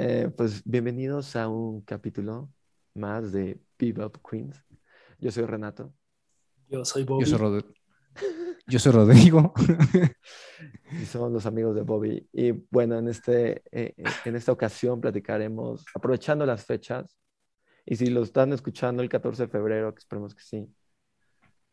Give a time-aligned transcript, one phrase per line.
[0.00, 2.48] Eh, pues bienvenidos a un capítulo
[2.94, 4.64] más de Bebop Queens.
[5.18, 5.92] Yo soy Renato.
[6.68, 7.24] Yo soy Bobby.
[7.24, 7.74] Yo soy, Rod-
[8.68, 9.52] Yo soy Rodrigo.
[10.92, 12.28] y somos los amigos de Bobby.
[12.32, 17.16] Y bueno, en, este, eh, en esta ocasión platicaremos, aprovechando las fechas,
[17.84, 20.72] y si lo están escuchando el 14 de febrero, que esperemos que sí,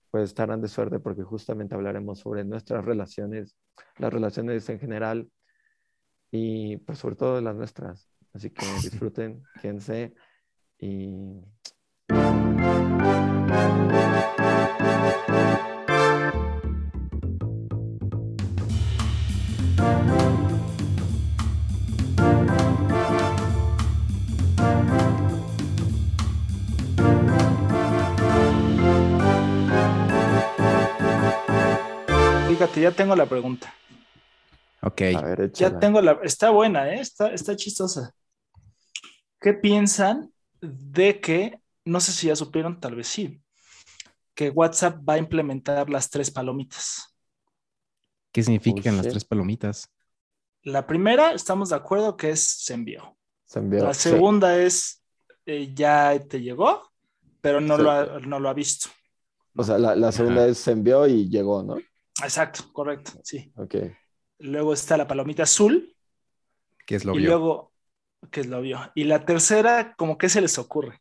[0.10, 3.56] pues estarán de suerte porque justamente hablaremos sobre nuestras relaciones,
[4.00, 5.30] las relaciones en general
[6.32, 8.10] y pues sobre todo las nuestras.
[8.36, 10.14] Así que disfruten, quédense
[10.78, 11.42] y...
[32.50, 33.74] Fíjate, ya tengo la pregunta.
[34.82, 35.02] Ok.
[35.16, 36.20] A ver, Ya tengo la.
[36.24, 37.00] Está buena, ¿eh?
[37.02, 38.14] Está, está chistosa.
[39.40, 43.42] ¿Qué piensan de que, no sé si ya supieron, tal vez sí,
[44.36, 47.16] que WhatsApp va a implementar las tres palomitas?
[48.32, 49.90] ¿Qué significan las tres palomitas?
[50.64, 53.18] La primera, estamos de acuerdo que es se envió.
[53.46, 53.86] Se envió.
[53.86, 54.10] La Sí.
[54.10, 55.04] segunda es
[55.46, 56.92] eh, ya te llegó,
[57.42, 57.84] pero no, Sí.
[57.84, 58.90] lo ha, no lo ha visto.
[59.56, 60.52] O sea, la, la segunda Ajá.
[60.52, 61.78] es se envió y llegó, ¿no?
[62.24, 63.54] Exacto, correcto, sí.
[63.56, 63.76] Ok.
[64.40, 65.96] Luego está la palomita azul
[66.86, 67.30] ¿Qué es lo y vio?
[67.30, 67.74] luego,
[68.30, 68.80] que lo vio.
[68.96, 71.00] Y la tercera, como que se les ocurre.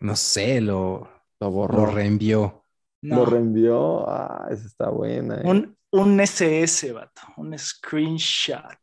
[0.00, 1.08] No sé, lo,
[1.40, 1.78] Lo borró.
[1.78, 2.64] lo reenvió.
[3.02, 4.08] No, Lo reenvió.
[4.08, 5.36] Ah, esa está buena.
[5.40, 5.42] eh.
[5.44, 8.78] un, un SS, vato, un screenshot.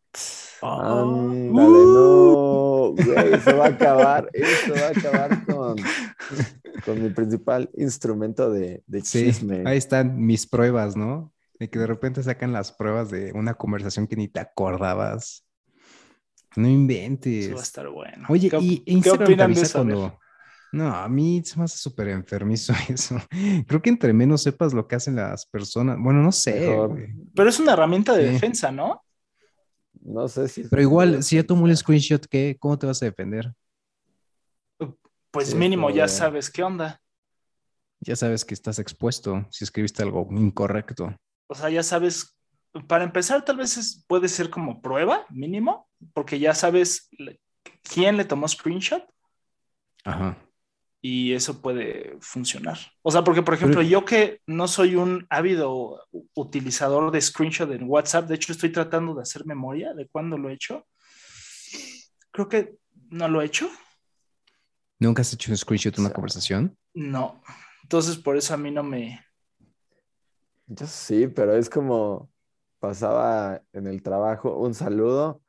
[0.62, 2.94] Ándale, Uh.
[2.96, 5.76] no, güey, eso va a acabar, eso va a acabar con,
[6.86, 9.64] con mi principal instrumento de, de Sí, chisme.
[9.66, 11.34] ahí están mis pruebas, ¿no?
[11.60, 15.46] De que de repente sacan las pruebas de una conversación que ni te acordabas.
[16.56, 17.62] No Eso va a inventes.
[17.62, 18.26] estar bueno.
[18.30, 20.20] Oye, ¿Qué, y qué Instagram te opinan de avisa cuando...
[20.74, 23.18] No, a mí se me hace súper enfermizo eso.
[23.68, 26.78] Creo que entre menos sepas lo que hacen las personas, bueno, no sé.
[27.36, 28.34] Pero es una herramienta de Sí.
[28.34, 29.04] defensa, ¿no?
[30.02, 30.64] No sé si...
[30.64, 32.58] Pero igual, si ya tomó el screenshot, ¿qué?
[32.60, 33.54] ¿Cómo te vas a defender?
[35.32, 37.02] Pues Sí, mínimo ya de- sabes qué onda.
[38.02, 41.16] Ya sabes que estás expuesto si escribiste algo incorrecto.
[41.48, 42.36] O sea, ya sabes,
[42.88, 47.10] para empezar, tal vez es- puede ser como prueba, mínimo, porque ya sabes
[47.84, 49.04] quién le tomó screenshot
[50.06, 50.38] Ajá.
[51.02, 52.78] y eso puede funcionar.
[53.02, 57.70] O sea, porque, por ejemplo, Pero- yo que no soy un ávido utilizador de screenshot
[57.72, 60.88] en WhatsApp, de hecho, estoy tratando de hacer memoria de cuándo lo he hecho.
[62.32, 62.78] Creo que
[63.10, 63.70] no lo he hecho.
[65.00, 66.78] ¿Nunca has hecho un screenshot de una O sea, conversación?
[66.94, 67.42] No.
[67.84, 69.26] Entonces, por eso a mí no me.
[70.68, 72.30] Yo sí, pero es como
[72.82, 75.42] pasaba en el trabajo, un saludo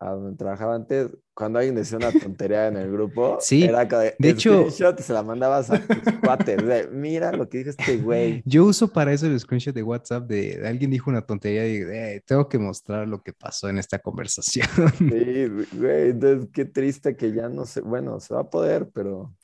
[0.00, 4.14] a donde trabajaba antes, cuando alguien decía una tontería en el grupo, Sí, era de,
[4.16, 8.40] de hecho- se la mandabas a tus cuates, de, mira lo que dijo este güey.
[8.46, 11.78] Yo uso para eso el screenshot de WhatsApp de, de alguien dijo una tontería y
[11.78, 14.68] eh, tengo que mostrar lo que pasó en esta conversación.
[14.98, 19.34] Sí, güey, entonces qué triste que ya no se, bueno, se va a poder, pero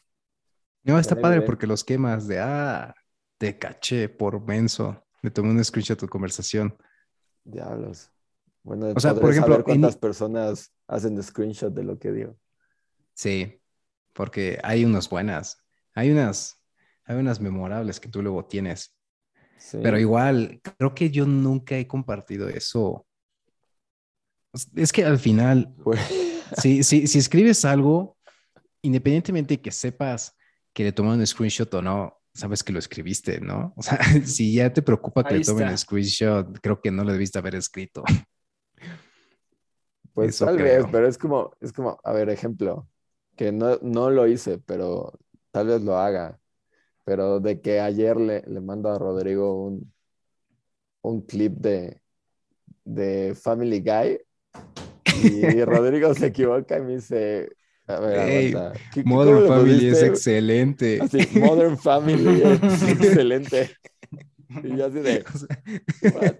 [0.84, 2.94] No, está padre porque los quemas de, ah,
[3.38, 5.02] te caché por menso.
[5.22, 6.76] Le tomé un screenshot de tu conversación.
[7.44, 8.10] Diablos.
[8.62, 12.36] Bueno, O sea, por ejemplo, saber cuántas en- personas hacen screenshot de lo que digo.
[13.12, 13.60] Sí,
[14.12, 15.58] porque hay unas buenas.
[15.94, 16.60] Hay unas,
[17.04, 18.96] hay unas memorables que tú luego tienes.
[19.58, 19.78] Sí.
[19.82, 23.06] Pero igual, creo que yo nunca he compartido eso.
[24.74, 25.74] Es que al final,
[26.58, 28.16] si, si escribes algo,
[28.82, 30.36] independientemente de que sepas
[30.72, 33.72] que le tomaron un screenshot o no, sabes que lo escribiste, ¿no?
[33.76, 37.04] O sea, si ya te preocupa que Ahí le tomen el screenshot, creo que no
[37.04, 38.04] lo debiste haber escrito.
[40.12, 40.84] Pues Eso tal creo.
[40.84, 42.88] vez, pero es como, es como, a ver, ejemplo,
[43.36, 45.18] que no, no lo hice, pero
[45.50, 46.38] tal vez lo haga.
[47.04, 49.92] Pero de que ayer le, le mando a Rodrigo un,
[51.02, 52.00] un clip de,
[52.84, 54.20] de Family Guy
[55.22, 57.50] y Rodrigo se equivoca y me dice,
[57.86, 58.54] a ver, Hey,
[58.92, 61.00] ¿qué- Modern Family es excelente.
[61.00, 63.70] Así, Modern Family es excelente.
[64.62, 65.24] Y yo así de,
[66.14, 66.34] "What?".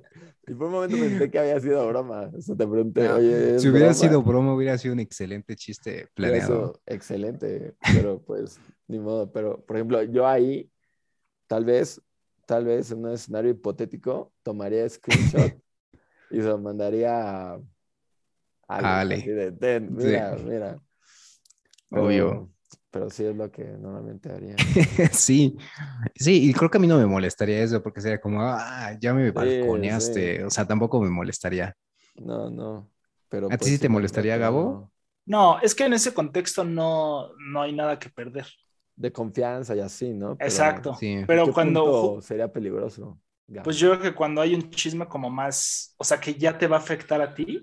[0.46, 2.30] Y por un momento pensé que había sido broma.
[2.36, 4.00] O sea, te pregunté, oye, ¿es si hubiera broma?".
[4.00, 6.46] sido broma, hubiera sido un excelente chiste planeado.
[6.46, 8.58] sido excelente, pero pues
[8.88, 9.30] ni modo.
[9.32, 10.70] Pero, por ejemplo, yo ahí,
[11.46, 12.00] tal vez,
[12.46, 15.52] tal vez en un escenario hipotético, tomaría screenshot
[16.30, 17.60] y se lo mandaría a
[18.68, 19.16] A Ale.
[19.16, 20.80] así de, "Ten, mira, mira.
[21.90, 22.50] Pero- Obvio.
[22.90, 24.54] Pero sí es lo que normalmente haría.
[25.12, 25.56] Sí,
[26.14, 29.12] sí, y creo que a mí no me molestaría eso porque sería como, ah, ya
[29.12, 30.36] me balconeaste.
[30.38, 30.42] sí.
[30.44, 31.74] O sea, tampoco me molestaría.
[32.14, 32.88] No, no.
[33.28, 34.62] Pero ¿A ti pues sí te molestaría, Gabo?
[34.62, 34.90] no.
[35.26, 38.46] No, es que en ese contexto no, no hay nada que perder.
[38.94, 40.36] De confianza y así, ¿no?
[40.36, 40.94] Pero, Exacto.
[41.00, 41.24] Sí.
[41.26, 43.18] Pero ¿qué cuando, sería peligroso.
[43.46, 43.64] Gabo?
[43.64, 46.66] pues yo creo que cuando hay un chisme como más, o sea, que ya te
[46.66, 47.60] va a afectar a ti,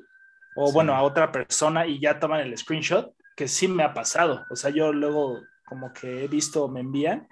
[0.56, 0.73] o Sí.
[0.73, 4.46] bueno, a otra persona y ya toman el screenshot, que sí me ha pasado.
[4.52, 7.28] O sea, yo luego como que he visto, me envían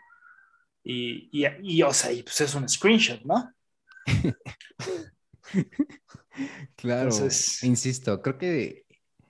[0.84, 3.54] y, y, y, o sea, y pues es un screenshot, ¿no?
[6.76, 8.86] Claro, Entonces- insisto, creo que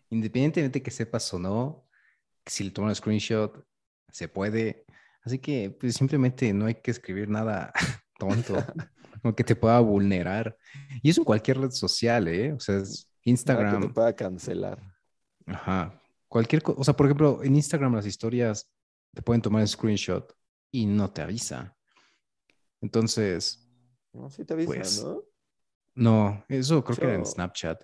[0.09, 1.85] independientemente que sepas o no,
[2.45, 3.65] si le toman un screenshot,
[4.09, 4.85] se puede.
[5.23, 7.73] Así que pues simplemente no hay que escribir nada
[8.19, 8.53] tonto
[9.23, 10.55] o que te pueda vulnerar.
[11.01, 12.53] Y eso en cualquier red social, ¿eh?
[12.53, 13.81] O sea, es Nada que Instagram.
[13.81, 14.79] te pueda cancelar.
[15.45, 15.98] Ajá.
[16.29, 18.71] Cualquier cosa, o sea, por ejemplo, en Instagram las historias
[19.13, 20.33] te pueden tomar el screenshot
[20.71, 21.75] y no te avisa.
[22.81, 23.67] Entonces,
[24.13, 25.23] No, sí te avisa, Pues, ¿no?
[25.95, 27.83] no, eso creo que era en Snapchat.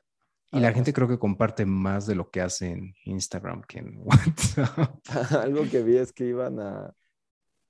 [0.51, 0.93] Y Ah, la no gente sé.
[0.93, 4.99] creo que comparte más de lo que hace en Instagram que en WhatsApp.
[5.41, 6.93] Algo que vi es que iban a,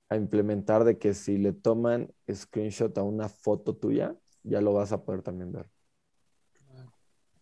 [0.09, 4.91] a implementar de que si le toman screenshot a una foto tuya, ya lo vas
[4.91, 5.69] a poder también ver.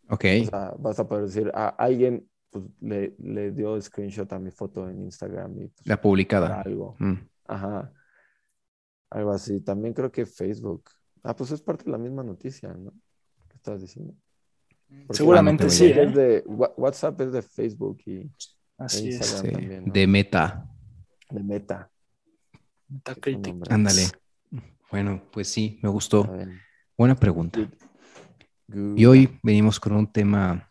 [0.09, 4.39] Ok, O sea, vas a poder decir, a alguien pues, le, le dio screenshot a
[4.39, 6.61] mi foto en Instagram y pues, la publicada.
[6.61, 6.95] algo.
[6.99, 7.13] Mm.
[7.47, 7.91] Ajá.
[9.09, 9.59] Algo así.
[9.61, 10.89] También creo que Facebook.
[11.23, 12.91] Ah, pues es parte de la misma noticia, ¿no?
[13.49, 14.13] ¿Qué estás diciendo?
[15.07, 18.29] Porque Seguramente sí, Es de, Wha- WhatsApp es de Facebook y e
[18.85, 19.01] es.
[19.01, 19.93] Instagram Sí, también, ¿no?
[19.93, 20.69] De meta.
[21.29, 21.89] de Meta.
[22.87, 23.47] Metacritic.
[23.47, 23.73] nombre.
[23.73, 24.03] Ándale.
[24.91, 26.29] Bueno, pues sí, me gustó.
[26.97, 27.59] Buena pregunta.
[28.67, 28.97] good.
[28.97, 30.69] Y hoy venimos con un tema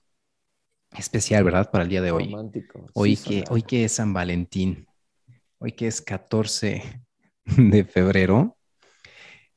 [0.96, 1.70] especial, ¿verdad?
[1.70, 2.30] Para el día de hoy.
[2.30, 2.86] Romántico.
[2.94, 4.86] Hoy Sí, que, hoy que es San Valentín,
[5.58, 6.82] hoy que es 14
[7.44, 8.56] de febrero,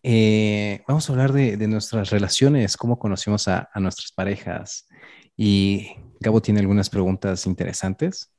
[0.03, 4.87] eh, vamos a hablar de, de nuestras relaciones, cómo conocimos a, a nuestras parejas.
[5.35, 8.31] Y Gabo tiene algunas preguntas interesantes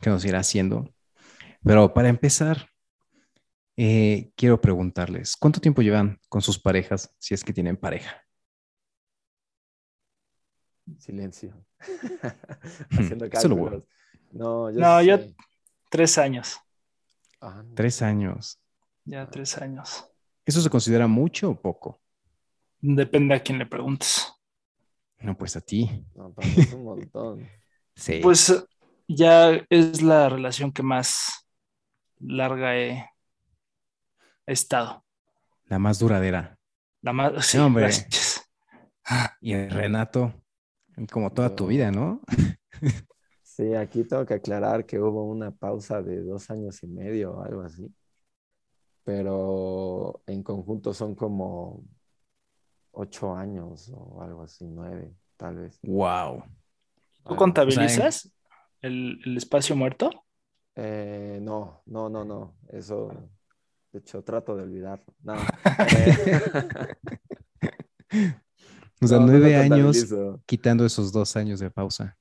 [0.00, 0.94] que nos irá haciendo.
[1.62, 2.68] Pero para empezar,
[3.76, 8.22] eh, quiero preguntarles, ¿cuánto tiempo llevan con sus parejas si es que tienen pareja?
[10.98, 11.54] Silencio.
[12.90, 13.84] Haciendo Eso lo cálculos.
[14.32, 15.24] No, yo No.
[15.90, 16.58] Tres años.
[17.40, 17.74] Ah, no.
[17.74, 18.60] Tres años.
[19.04, 20.10] Ya tres años.
[20.44, 22.00] ¿Eso se considera mucho o poco?
[22.80, 24.32] Depende a quién le preguntes.
[25.20, 26.04] No, pues a ti.
[26.14, 27.48] No, para mí es un montón.
[27.96, 28.18] Sí.
[28.20, 28.66] Pues
[29.06, 31.46] ya es la relación que más
[32.18, 33.08] larga he
[34.46, 35.04] estado.
[35.66, 36.58] La más duradera.
[37.02, 37.46] La más.
[37.46, 37.84] Sí, hombre.
[37.84, 38.50] gracias.
[39.40, 40.43] Y el Renato,
[41.12, 42.20] como toda tu vida, ¿no?
[43.42, 47.42] Sí, aquí tengo que aclarar que hubo una pausa de dos años y medio o
[47.42, 47.86] algo así.
[49.04, 51.84] Pero en conjunto son como
[52.92, 55.78] ocho años o algo así, nueve, tal vez.
[55.82, 56.42] Wow.
[57.24, 58.32] ¿Tú Ah, contabilizas
[58.82, 60.10] el, el espacio muerto?
[60.76, 62.56] Eh, no, no, no, no.
[62.68, 63.08] Eso,
[63.92, 65.14] de hecho, trato de olvidarlo.
[65.22, 65.34] No.
[65.78, 66.94] Eh,
[69.00, 70.14] O sea, no, nueve años
[70.46, 72.16] quitando esos dos años de pausa.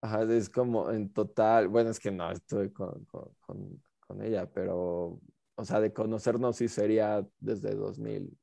[0.00, 4.48] Ajá, es como en total, bueno, es que no estoy con, con, con- con ella,
[4.52, 5.20] pero,
[5.56, 8.38] o sea, de conocernos sí sería desde 2000,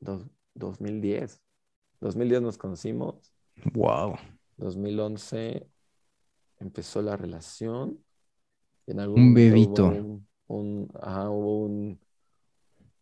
[0.00, 1.40] dos- 2010.
[2.00, 3.32] 2010 nos conocimos,
[3.74, 4.18] Wow.
[4.56, 5.68] 2011
[6.60, 8.04] empezó la relación.
[8.86, 9.82] y en algún Un bebito.
[9.84, 12.00] Hubo un, un- ajá, hubo un,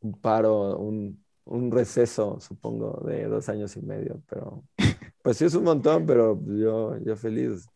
[0.01, 4.65] un paro, un, un receso, supongo, de dos años y medio, pero
[5.23, 7.67] pues sí es un montón, pero yo, yo feliz.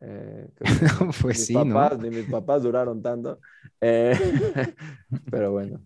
[0.00, 0.48] Eh,
[1.22, 1.76] Pues mis sí, ¿no?
[1.76, 3.40] papás, ni mis papás duraron tanto.
[3.80, 4.14] Eh,
[5.30, 5.80] pero bueno,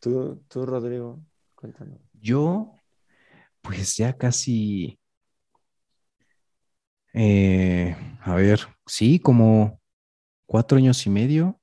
[0.00, 1.20] tú, tú, Rodrigo,
[1.54, 2.00] cuéntanos.
[2.20, 2.72] Yo,
[3.62, 4.98] pues ya casi,
[7.12, 9.80] eh, a ver, sí, como
[10.46, 11.60] cuatro años y medio.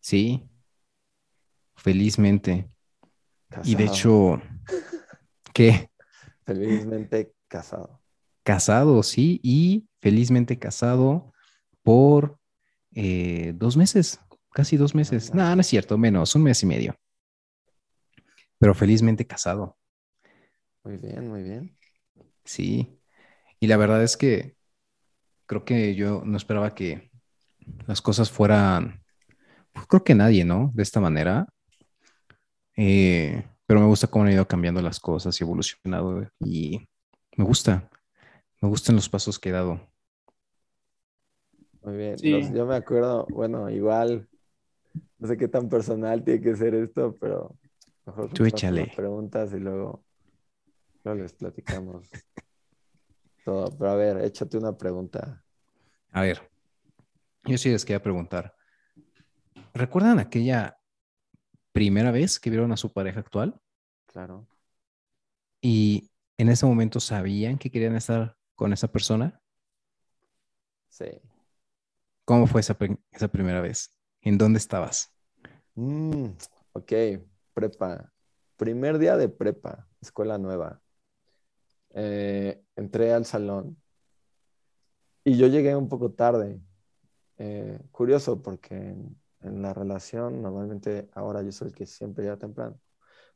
[0.00, 0.48] Sí,
[1.86, 2.68] felizmente.
[3.62, 4.42] Y de hecho,
[5.54, 5.88] ¿qué?
[6.44, 8.02] felizmente casado.
[8.42, 11.32] Casado, sí, y felizmente casado
[11.84, 12.40] por
[12.92, 14.18] eh, dos meses,
[14.50, 15.32] casi dos meses.
[15.32, 16.96] No, no es cierto, menos, un mes y medio.
[18.58, 19.76] Pero felizmente casado,
[20.82, 21.78] Muy bien, muy bien.
[22.44, 22.98] sí.
[23.60, 24.56] Y la verdad es que
[25.46, 27.12] creo que yo no esperaba que
[27.86, 29.04] las cosas fueran,
[29.72, 30.72] pues, creo que nadie, ¿no?
[30.74, 31.46] De esta manera.
[32.76, 36.86] Eh, pero me gusta cómo han ido cambiando las cosas y evolucionado y
[37.36, 37.88] me gusta,
[38.60, 39.80] me gustan los pasos que he dado.
[41.82, 42.18] Muy bien.
[42.18, 42.30] Sí.
[42.30, 44.28] Los- yo me acuerdo, bueno, igual,
[45.18, 47.56] no sé qué tan personal tiene que ser esto, pero
[48.04, 48.86] mejor Tú échale.
[48.86, 50.04] las preguntas y luego,
[51.04, 52.08] luego les platicamos.
[53.44, 53.76] todo.
[53.78, 55.42] Pero a ver, échate una pregunta.
[56.12, 56.50] A ver,
[57.44, 58.54] yo sí les quería preguntar.
[59.74, 60.76] ¿Recuerdan aquella
[61.76, 63.60] primera vez que vieron a su pareja actual?
[64.06, 64.46] Claro.
[65.60, 69.42] Y en ese momento sabían que querían estar con esa persona.
[70.88, 71.20] Sí.
[72.24, 72.78] ¿Cómo fue esa,
[73.12, 73.94] esa primera vez?
[74.22, 75.12] ¿En dónde estabas?
[75.74, 76.28] Mm,
[76.72, 76.92] ok,
[77.52, 78.10] prepa.
[78.56, 80.80] Primer día de prepa, escuela nueva.
[81.90, 83.76] Eh, entré al salón
[85.24, 86.58] y yo llegué un poco tarde.
[87.36, 92.38] Eh, curioso porque en, en la relación normalmente ahora yo soy el que siempre llega
[92.38, 92.78] temprano.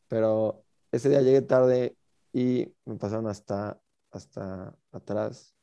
[0.09, 1.97] Pero ese día llegué tarde
[2.33, 5.55] y me pasaron hasta, hasta atrás.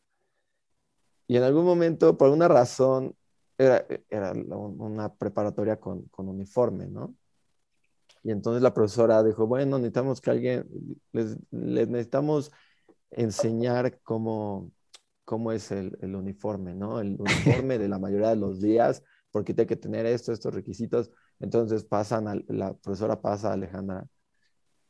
[1.27, 3.15] Y en algún momento, por alguna razón,
[3.57, 7.15] era, era una preparatoria con, con uniforme, ¿no?
[8.23, 10.65] Y entonces la profesora dijo, bueno, necesitamos que alguien,
[11.11, 12.51] les, les necesitamos
[13.11, 14.71] enseñar cómo,
[15.25, 16.99] cómo es el, el uniforme, ¿no?
[16.99, 19.03] El uniforme de la mayoría de los días,
[19.37, 21.11] porque tiene que tener esto, estos requisitos.
[21.39, 24.07] Entonces pasan, a- la profesora pasa a Alejandra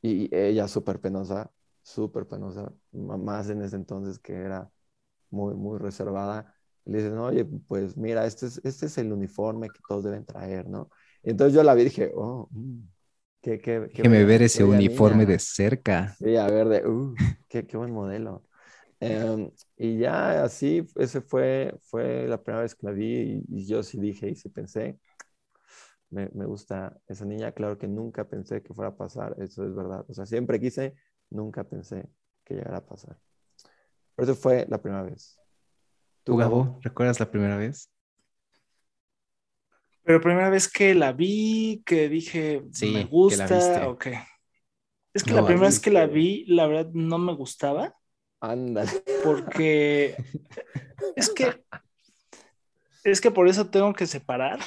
[0.02, 1.52] y ella súper penosa,
[1.82, 4.70] súper penosa, más en ese entonces que era
[5.30, 6.54] muy, muy reservada.
[6.86, 10.68] Le dicen, oye, pues mira, este es, este es el uniforme que todos deben traer,
[10.70, 10.90] ¿no?
[11.24, 12.80] Entonces yo la vi y dije, oh, mm,
[13.42, 15.28] qué, qué, qué Déjeme ver ese uniforme niña".
[15.28, 16.16] de cerca.
[16.20, 18.46] Sí, a ver, de, uh, qué, qué buen modelo.
[19.00, 23.66] Em, y ya así, ese fue, fue la primera vez que la vi y, y
[23.68, 25.00] yo sí dije y sí pensé,
[26.10, 29.76] me, me gusta esa niña, claro que nunca pensé que fuera a pasar, eso es
[29.76, 30.06] verdad.
[30.08, 30.96] O sea, siempre quise,
[31.30, 32.10] nunca pensé
[32.44, 33.18] que llegara a pasar.
[34.16, 35.40] Pero eso fue la primera vez.
[36.24, 37.92] ¿Tú, Gabo, recuerdas la primera vez?
[40.04, 42.92] Pero primera vez que la vi, que dije, Sí,
[43.28, 43.82] que me la gusta, viste.
[43.90, 44.08] ok.
[45.14, 47.96] Es que No la la primera vez que la vi, la verdad, no me gustaba,
[48.42, 49.04] Ándale.
[49.24, 50.18] porque
[51.16, 51.64] es que,
[53.04, 54.60] es que por eso tengo que separar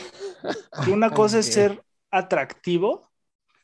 [0.81, 3.11] que una cosa es ser atractivo,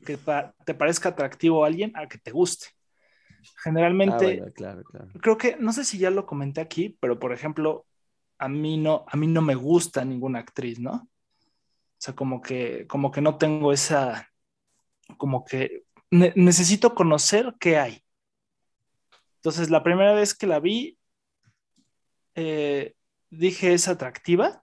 [0.05, 2.67] que pa- te parezca atractivo a alguien, a que te guste.
[2.69, 5.11] Ah, Generalmente, bueno, claro, claro.
[5.21, 7.85] creo que, no sé si ya lo comenté aquí, pero por ejemplo,
[8.39, 10.93] a mí no, a mí no me gusta ninguna actriz, ¿no?
[10.93, 11.09] O
[11.99, 14.29] sea, como que, como que no tengo esa,
[15.17, 18.03] como que ne- necesito conocer qué hay.
[19.47, 20.97] Entonces, la primera vez que la vi,
[22.35, 22.95] eh,
[23.29, 24.61] dije es atractiva.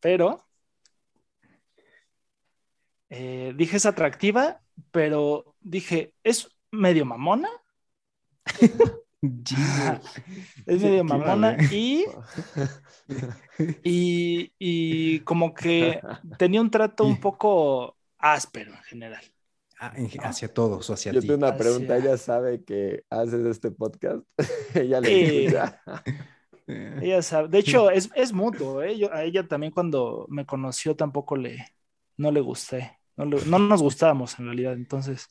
[0.00, 0.44] Pero
[3.08, 7.50] eh, dije es atractiva, pero dije es medio mamona.
[10.66, 12.04] Es medio mamona y,
[13.84, 16.00] y, y como que
[16.36, 17.93] tenía un trato un poco
[18.32, 19.24] áspero en general.
[19.78, 21.26] Ah, en- hacia todos o hacia Yo ti.
[21.26, 24.22] tengo una Hacia- pregunta, ¿ella sabe que haces este podcast?
[24.74, 25.82] ¿Ella lo Eh, escucha?
[26.66, 28.96] Ella sabe, de hecho es, es mutuo, ¿eh?
[28.96, 31.58] Yo- a ella también cuando me conoció tampoco le,
[32.16, 35.28] no le gusté, no, le- no nos gustábamos en realidad, entonces,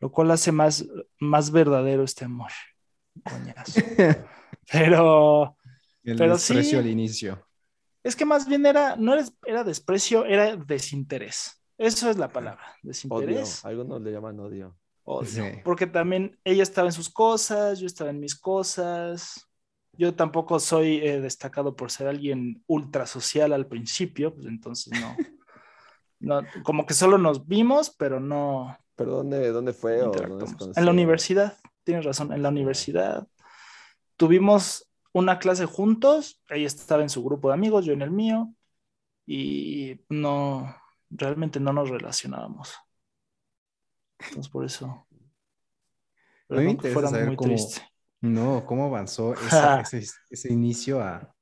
[0.00, 0.84] lo cual hace más,
[1.18, 2.50] más verdadero este amor.
[3.24, 3.80] Coñazo.
[4.72, 5.56] Pero
[6.02, 6.76] El Pero desprecio sí.
[6.76, 7.46] al inicio.
[8.02, 11.62] es que más bien era, no era, era desprecio, era desinterés.
[11.76, 12.80] Eso es la palabra, Odio.
[12.82, 13.64] desinterés.
[13.64, 14.76] Algunos le llaman odio.
[15.04, 15.26] odio.
[15.26, 15.60] Sí.
[15.64, 19.48] Porque también ella estaba en sus cosas, yo estaba en mis cosas.
[19.96, 25.16] Yo tampoco soy eh, destacado por ser alguien ultra social al principio, pues entonces no.
[26.42, 26.48] no.
[26.64, 30.46] Como que solo nos vimos, pero no ¿Pero dónde, dónde fue o dónde.
[30.76, 33.26] En la universidad, tienes razón, en la universidad.
[34.16, 38.52] Tuvimos una clase juntos, ella estaba en su grupo de amigos, yo en el mío,
[39.26, 40.74] y no,
[41.10, 42.74] realmente no nos relacionábamos.
[44.18, 45.06] Entonces por eso.
[46.48, 47.82] Que interesa fuera saber muy cómo- triste.
[48.20, 51.34] No, ¿cómo avanzó esa- ese, ese inicio a,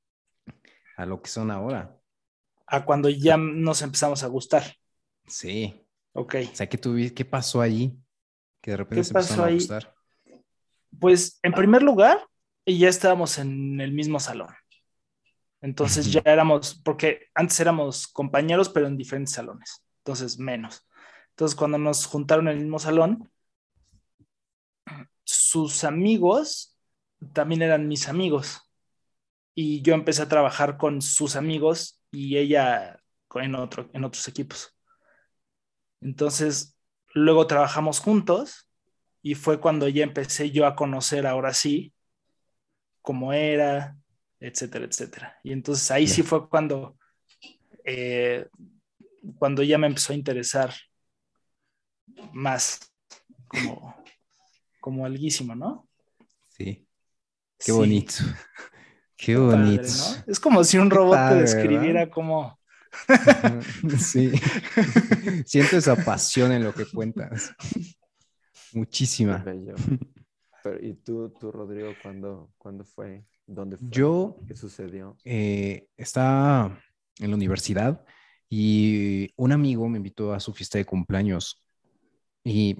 [0.96, 1.96] a lo que son ahora?
[2.66, 4.64] A cuando ya nos empezamos a gustar.
[5.26, 5.86] Sí.
[6.12, 6.34] Ok.
[6.52, 7.96] O sea, ¿qué, tuvi- qué pasó allí?
[8.60, 9.94] Que de repente ¿Qué se empezaron a gustar.
[10.98, 12.18] Pues en primer lugar,
[12.66, 14.48] ya estábamos en el mismo salón.
[15.62, 19.84] Entonces ya éramos, porque antes éramos compañeros, pero en diferentes salones.
[19.98, 20.86] Entonces menos.
[21.30, 23.30] Entonces cuando nos juntaron en el mismo salón,
[25.24, 26.76] sus amigos
[27.32, 28.60] también eran mis amigos.
[29.54, 33.00] Y yo empecé a trabajar con sus amigos y ella
[33.34, 34.76] en, otro, en otros equipos.
[36.00, 36.76] Entonces,
[37.14, 38.68] luego trabajamos juntos
[39.22, 41.94] y fue cuando ya empecé yo a conocer ahora sí
[43.02, 43.96] cómo era,
[44.42, 45.36] etcétera, etcétera.
[45.42, 46.96] Y entonces ahí sí fue cuando,
[47.84, 48.48] eh,
[49.38, 50.72] cuando ya me empezó a interesar
[52.32, 52.80] más
[53.48, 53.94] como,
[54.80, 55.88] como alguísimo, ¿no?
[56.48, 56.86] Sí.
[57.58, 58.14] Qué Sí, bonito.
[59.16, 59.88] Qué padre, bonito.
[59.92, 60.24] ¿no?
[60.26, 61.42] Es como si un robot padre, te ¿verdad?
[61.42, 62.58] describiera como...
[63.24, 63.64] Ujú,
[63.98, 64.32] Sí.
[65.46, 67.54] Siento esa pasión en lo que cuentas.
[68.72, 69.44] Muchísima.
[69.44, 69.74] bello.
[70.62, 73.24] Pero, ¿y tú, tú, Rodrigo, cuándo, cuándo fue?
[73.54, 73.88] ¿Dónde fue?
[73.90, 75.16] Yo ¿Qué sucedió?
[75.24, 76.78] eh, estaba
[77.18, 78.04] en la universidad
[78.48, 81.62] y un amigo me invitó a su fiesta de cumpleaños
[82.44, 82.76] y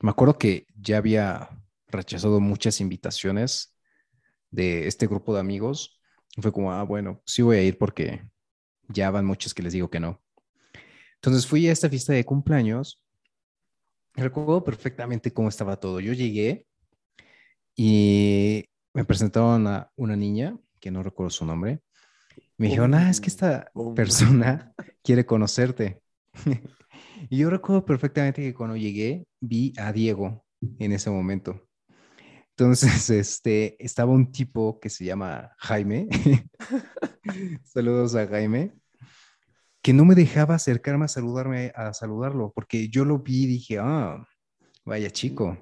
[0.00, 1.50] me acuerdo que ya había
[1.88, 3.76] rechazado muchas invitaciones
[4.50, 6.00] de este grupo de amigos.
[6.40, 8.22] Fue como, ah, bueno, sí voy a ir porque
[8.88, 10.20] ya van muchos que les digo que no.
[11.16, 13.00] Entonces fui a esta fiesta de cumpleaños.
[14.14, 16.00] Recuerdo perfectamente cómo estaba todo.
[16.00, 16.66] Yo llegué
[17.76, 21.82] y me presentaron a una niña, que no recuerdo su nombre.
[22.58, 23.94] Me dijeron, ah, es que esta Bum.
[23.94, 24.72] persona
[25.02, 26.02] quiere conocerte.
[27.30, 30.44] y yo recuerdo perfectamente que cuando llegué vi a Diego
[30.78, 31.68] en ese momento.
[32.50, 36.08] Entonces, este, estaba un tipo que se llama Jaime.
[37.64, 38.74] Saludos a Jaime.
[39.82, 43.78] Que no me dejaba acercarme a saludarme, a saludarlo, porque yo lo vi y dije,
[43.80, 44.24] ah,
[44.84, 45.58] vaya chico.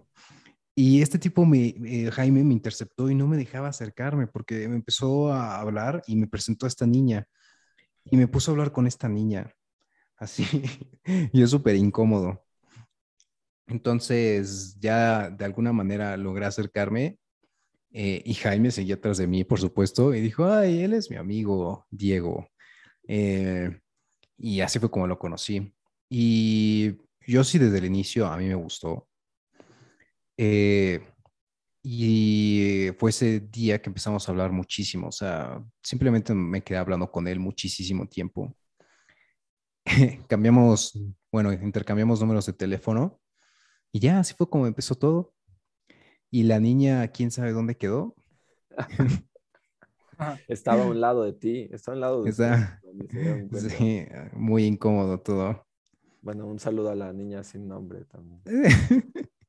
[0.75, 4.77] Y este tipo, me, eh, Jaime, me interceptó y no me dejaba acercarme porque me
[4.77, 7.27] empezó a hablar y me presentó a esta niña.
[8.05, 9.53] Y me puso a hablar con esta niña.
[10.17, 10.45] Así.
[11.33, 12.45] y es súper incómodo.
[13.67, 17.19] Entonces, ya de alguna manera logré acercarme
[17.93, 21.17] eh, y Jaime seguía atrás de mí, por supuesto, y dijo, ay, él es mi
[21.17, 22.49] amigo Diego.
[23.07, 23.81] Eh,
[24.39, 25.73] y así fue como lo conocí.
[26.09, 26.97] Y
[27.27, 29.09] yo sí desde el inicio a mí me gustó.
[30.43, 31.01] Eh,
[31.83, 37.11] y fue ese día que empezamos a hablar muchísimo, o sea, simplemente me quedé hablando
[37.11, 38.57] con él muchísimo tiempo.
[40.29, 40.99] Cambiamos,
[41.31, 43.21] bueno, intercambiamos números de teléfono
[43.93, 45.35] y ya, así fue como empezó todo.
[46.31, 48.15] Y la niña, quién sabe dónde quedó.
[50.49, 52.81] Estaba a un lado de ti, estaba a un lado de Está-
[53.13, 53.61] cuenta.
[53.61, 55.67] Sí, muy incómodo todo.
[56.23, 58.41] Bueno, un saludo a la niña sin nombre también.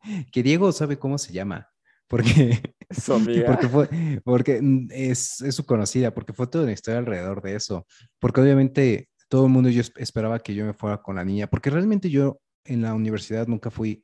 [0.32, 1.70] que Diego sabe cómo se llama,
[2.08, 3.46] porque, Su amiga.
[3.48, 3.90] porque, fue,
[4.24, 7.86] porque mm, es, es su conocida, porque fue toda una historia alrededor de eso,
[8.20, 11.48] porque obviamente todo el mundo yo es- esperaba que yo me fuera con la niña,
[11.48, 14.04] porque realmente yo en la universidad nunca fui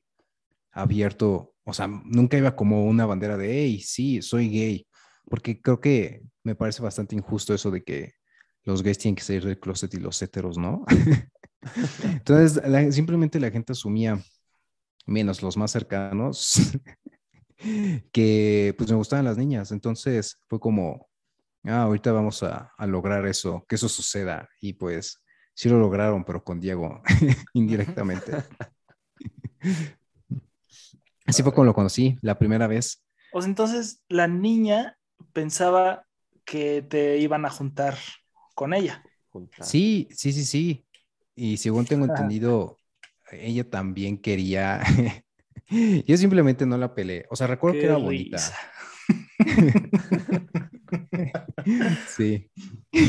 [0.72, 4.88] abierto, o sea, nunca iba como una bandera de, hey, sí, soy gay,
[5.26, 8.14] porque creo que me parece bastante injusto eso de que
[8.64, 10.86] los gays tienen que salir del closet y los heteros, ¿no?
[12.04, 14.20] Entonces, la- simplemente la gente asumía,
[15.08, 16.72] menos los más cercanos,
[18.12, 19.72] que pues me gustaban las niñas.
[19.72, 21.08] Entonces fue como,
[21.64, 24.48] ah, ahorita vamos a, a lograr eso, que eso suceda.
[24.62, 25.24] Y pues
[25.56, 27.02] sí lo lograron, pero con Diego,
[27.54, 28.44] indirectamente.
[31.26, 33.04] Así fue como lo conocí la primera vez.
[33.34, 34.98] O sea, entonces la niña
[35.34, 36.06] pensaba
[36.46, 37.98] que te iban a juntar
[38.56, 39.04] con ella.
[39.30, 39.66] Juntar.
[39.66, 40.86] Sí, sí, sí, sí.
[41.36, 42.78] Y según tengo entendido,
[43.32, 44.82] ella también quería.
[46.08, 47.26] Yo simplemente no la peleé.
[47.30, 48.40] O sea, recuerdo Qué que era bonita.
[52.16, 52.50] Sí.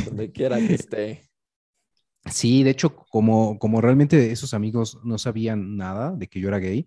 [0.05, 1.23] Donde quiera que esté.
[2.31, 6.59] Sí, de hecho, como, como realmente esos amigos no sabían nada de que yo era
[6.59, 6.87] gay,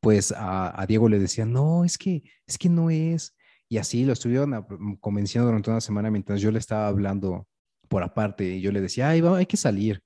[0.00, 3.34] pues a, a Diego le decían, no, es que, es que no es.
[3.68, 4.66] Y así lo estuvieron a-
[5.00, 7.48] convenciendo durante una semana mientras yo le estaba hablando
[7.88, 10.02] por aparte y yo le decía, ay, va, hay que salir.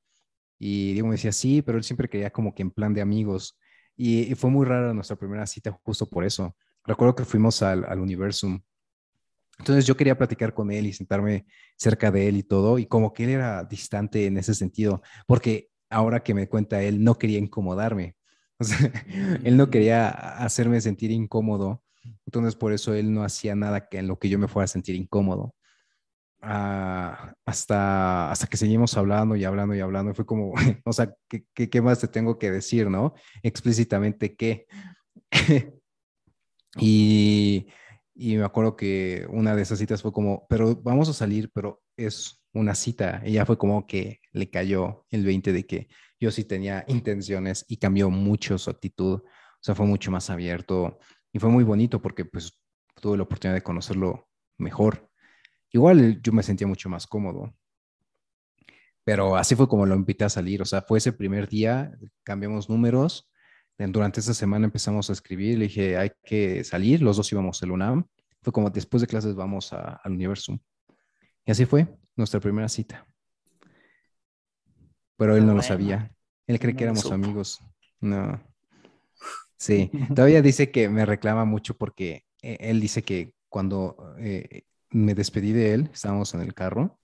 [0.60, 3.58] Y Diego me decía, sí, pero él siempre quería como que en plan de amigos.
[3.96, 6.56] Y, y fue muy rara nuestra primera cita justo por eso.
[6.84, 8.60] Recuerdo que fuimos al, al Universum.
[9.58, 11.46] Entonces yo quería platicar con él y sentarme
[11.76, 15.70] cerca de él y todo, y como que él era distante en ese sentido, porque
[15.90, 18.16] ahora que me cuenta él, no quería incomodarme.
[18.60, 18.92] O sea,
[19.42, 21.82] él no quería hacerme sentir incómodo,
[22.26, 24.68] entonces por eso él no hacía nada que en lo que yo me fuera a
[24.68, 25.54] sentir incómodo.
[26.42, 31.44] Ah, hasta, hasta que seguimos hablando y hablando y hablando, fue como, o sea, ¿qué,
[31.52, 33.14] qué, qué más te tengo que decir, no?
[33.42, 34.66] Explícitamente qué.
[36.78, 37.66] y,
[38.14, 41.82] y me acuerdo que una de esas citas fue como, pero vamos a salir, pero
[41.96, 43.22] es una cita.
[43.24, 47.64] Y ya fue como que le cayó el 20 de que yo sí tenía intenciones
[47.68, 49.22] y cambió mucho su actitud.
[49.22, 50.98] O sea, fue mucho más abierto
[51.32, 52.58] y fue muy bonito porque pues
[53.00, 55.09] tuve la oportunidad de conocerlo mejor.
[55.72, 57.54] Igual yo me sentía mucho más cómodo.
[59.04, 60.62] Pero así fue como lo invité a salir.
[60.62, 63.28] O sea, fue ese primer día, cambiamos números.
[63.78, 65.58] Durante esa semana empezamos a escribir.
[65.58, 67.00] Le dije, hay que salir.
[67.02, 68.04] Los dos íbamos al UNAM.
[68.42, 70.58] Fue como después de clases vamos a- al Universum.
[71.46, 73.06] Y así fue nuestra primera cita.
[75.16, 76.14] Pero él no lo sabía.
[76.46, 77.14] Él cree No que éramos supo.
[77.14, 77.60] amigos.
[78.00, 78.40] No.
[79.56, 85.14] Sí, todavía dice que me reclama mucho porque eh, él dice que cuando eh, me
[85.14, 86.98] despedí de él, estábamos en el carro,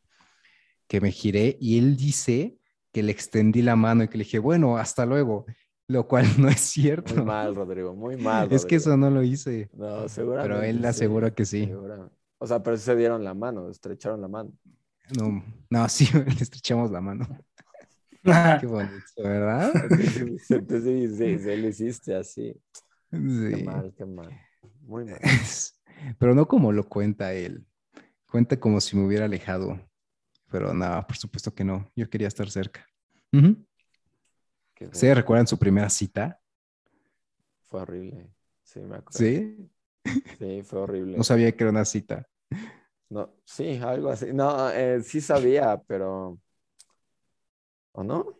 [0.88, 2.58] que me giré y él dice
[2.92, 5.46] que le extendí la mano y que le dije, bueno, hasta luego,
[5.88, 7.14] lo cual no es cierto.
[7.14, 8.52] Muy mal, Rodrigo, muy mal.
[8.52, 9.68] Es que eso no lo hice.
[9.72, 10.48] No, seguramente.
[10.48, 11.70] Pero él sí, asegura que sí.
[12.38, 14.52] O sea, pero se dieron la mano, estrecharon la mano.
[15.16, 17.26] No, no, sí, le estrechamos la mano.
[18.60, 19.72] Qué bonito, ¿verdad?
[20.48, 22.60] Entonces sí, sí, sí, lo hiciste así.
[23.10, 23.18] Qué
[23.56, 23.62] Sí.
[23.62, 24.30] mal, qué mal.
[24.82, 25.20] Muy mal.
[26.18, 27.64] Pero no como lo cuenta él.
[28.36, 29.80] Cuenta como si me hubiera alejado.
[30.50, 31.90] Pero nada, por supuesto que no.
[31.96, 32.86] Yo quería estar cerca.
[33.32, 33.64] Ujú.
[34.74, 36.38] Qué ¿Se recuerdan su primera cita?
[37.64, 38.28] Fue horrible.
[38.62, 39.16] Sí, me acuerdo.
[39.16, 39.70] Sí.
[40.38, 41.16] Sí, fue horrible.
[41.16, 42.28] No sabía que era una cita.
[43.08, 44.26] No, sí, algo así.
[44.34, 46.38] No, eh, sí sabía, pero.
[47.92, 48.38] ¿O no?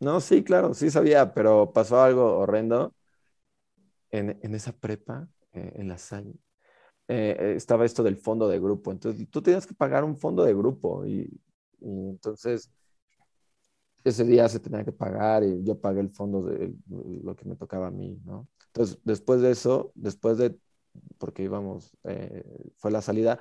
[0.00, 2.92] No, sí, claro, sí sabía, pero pasó algo horrendo
[4.10, 6.34] en, en esa prepa, eh, en la Salle.
[7.08, 8.90] Eh, eh, estaba esto del fondo de grupo.
[8.92, 11.30] Entonces, tú tenías que pagar un fondo de grupo y,
[11.80, 12.70] entonces
[14.04, 16.74] ese día se tenía que pagar y yo pagué el fondo de
[17.22, 18.48] lo que me tocaba a mí, ¿no?
[18.66, 20.58] Entonces, después de eso, después de,
[21.18, 22.44] porque íbamos, eh,
[22.76, 23.38] fue la salida,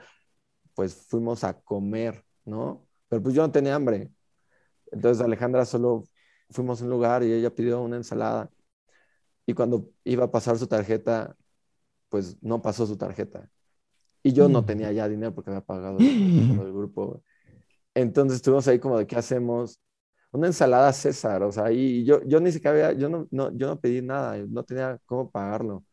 [0.76, 2.88] pues fuimos a comer, ¿no?
[3.10, 4.12] Pero pues yo no tenía hambre.
[4.92, 6.04] Entonces Alejandra solo
[6.50, 8.52] fuimos a un lugar y ella pidió una ensalada.
[9.46, 11.36] Y cuando iba a pasar su tarjeta,
[12.14, 13.50] pues no pasó su tarjeta.
[14.24, 14.66] Y yo no Mm.
[14.66, 16.14] tenía ya dinero porque había pagado
[16.48, 17.24] el grupo.
[17.96, 19.80] Entonces estuvimos ahí como de qué hacemos.
[20.34, 23.68] Una ensalada César, o sea, y yo, yo ni siquiera había, yo no, no, yo
[23.68, 25.86] no pedí nada, no tenía cómo pagarlo.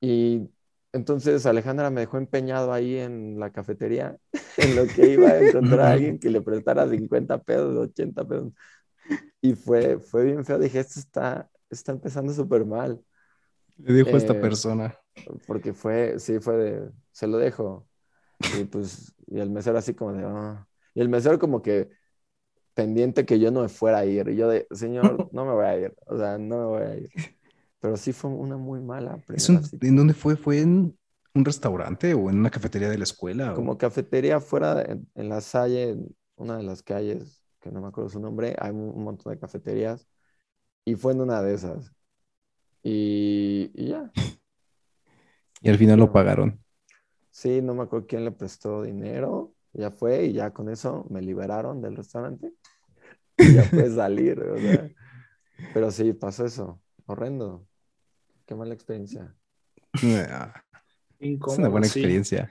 [0.00, 0.48] Y
[0.92, 4.16] entonces Alejandra me dejó empeñado ahí en la cafetería,
[4.56, 8.52] en lo que iba a encontrar a alguien que le prestara 50 pesos, 80 pesos.
[9.40, 13.02] Y fue, fue bien feo, dije, esto está, está empezando súper mal,
[13.78, 14.94] Le dijo a esta Eh, persona.
[15.46, 17.88] porque fue, sí, fue de, se lo dejo.
[18.48, 20.68] Y pues, y el mesero así como de, "Ah".
[20.94, 21.90] Y el mesero como que
[22.74, 24.28] pendiente que yo no me fuera a ir.
[24.30, 26.96] Y yo de, señor, no me voy a ir, o sea, no me voy a
[26.96, 27.12] ir.
[27.80, 29.62] Pero sí fue una muy mala ¿Es un-.
[29.80, 30.36] ¿En dónde fue?
[30.36, 30.98] ¿Fue en
[31.34, 33.54] un restaurante o en una cafetería de la escuela?
[33.56, 37.70] o- como cafetería fuera de- en, en la Salle, en una de las calles, que
[37.70, 40.08] no me acuerdo su nombre, hay un, un montón de cafeterías
[40.86, 41.92] y fue en una de esas.
[42.82, 44.10] Y, y ya,
[45.60, 46.60] Y al final lo pagaron.
[47.30, 51.20] sí, no me acuerdo quién le prestó dinero, ya fue y ya con eso me
[51.20, 52.52] liberaron del restaurante
[53.38, 54.88] y ya pude salir, o sea,
[55.74, 57.66] pero sí, pasó eso, horrendo,
[58.46, 59.34] qué mala experiencia.
[60.02, 60.62] Ah,
[61.20, 61.98] Es una buena sí.
[61.98, 62.50] experiencia.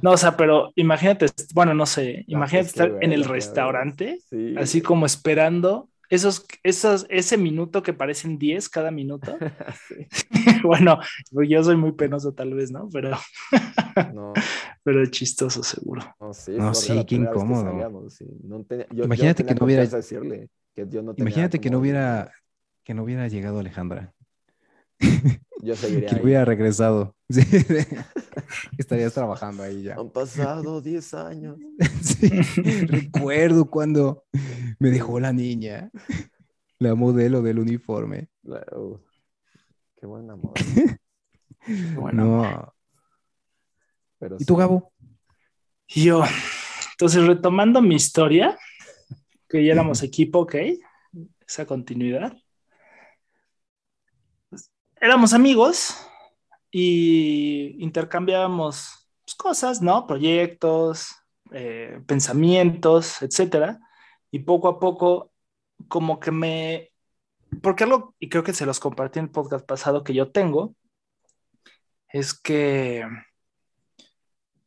[0.00, 4.18] No, o sea, pero imagínate, bueno, no sé, imagínate es que, estar en el restaurante,
[4.30, 9.36] Sí, así como esperando esos, esos, ese minuto que parecen 10 cada minuto.
[9.88, 10.06] sí.
[10.64, 10.98] bueno,
[11.48, 12.88] yo soy muy penoso tal vez, ¿no?
[12.92, 13.10] Pero,
[14.14, 14.32] No,
[14.82, 16.02] pero es chistoso seguro.
[16.20, 17.62] No, sí, No, sí, qué vez que incómodo.
[17.64, 18.26] salíamos, sí.
[18.42, 21.60] No tenía- yo- yo Imagínate tenía que no hubiera- decirle que yo no tenía Imagínate
[21.60, 22.32] que no como- hubiera,
[22.84, 24.12] que no hubiera llegado Alejandra,
[25.62, 26.22] Yo seguiría que ahí.
[26.22, 27.14] hubiera regresado.
[27.30, 27.40] Sí.
[28.76, 29.94] Estarías trabajando ahí ya.
[29.94, 31.56] Han pasado 10 años.
[32.02, 32.28] Sí.
[32.86, 34.24] Recuerdo cuando
[34.78, 35.90] me dejó la niña,
[36.78, 38.28] la modelo del uniforme.
[39.96, 40.52] Qué buen amor.
[41.94, 42.74] Bueno, No.
[44.18, 44.56] Pero ¿Y tú.
[44.56, 44.92] Gabo?
[45.88, 46.22] yo,
[46.92, 48.58] entonces retomando mi historia,
[49.48, 50.56] que ya éramos equipo, ok,
[51.46, 52.36] esa continuidad.
[55.04, 55.98] Éramos amigos
[56.70, 60.06] y intercambiábamos pues, cosas, ¿no?
[60.06, 61.14] Proyectos,
[61.52, 63.80] eh, pensamientos, etcétera.
[64.30, 65.30] Y poco a poco,
[65.88, 66.90] como que me.
[67.60, 70.74] Porque algo, y creo que se los compartí en el podcast pasado que yo tengo,
[72.08, 73.06] es que.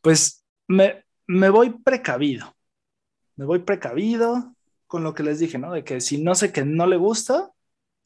[0.01, 2.55] Pues me, me voy precavido.
[3.37, 4.53] Me voy precavido
[4.85, 5.71] con lo que les dije, ¿no?
[5.71, 7.51] De que si no sé que no le gusta,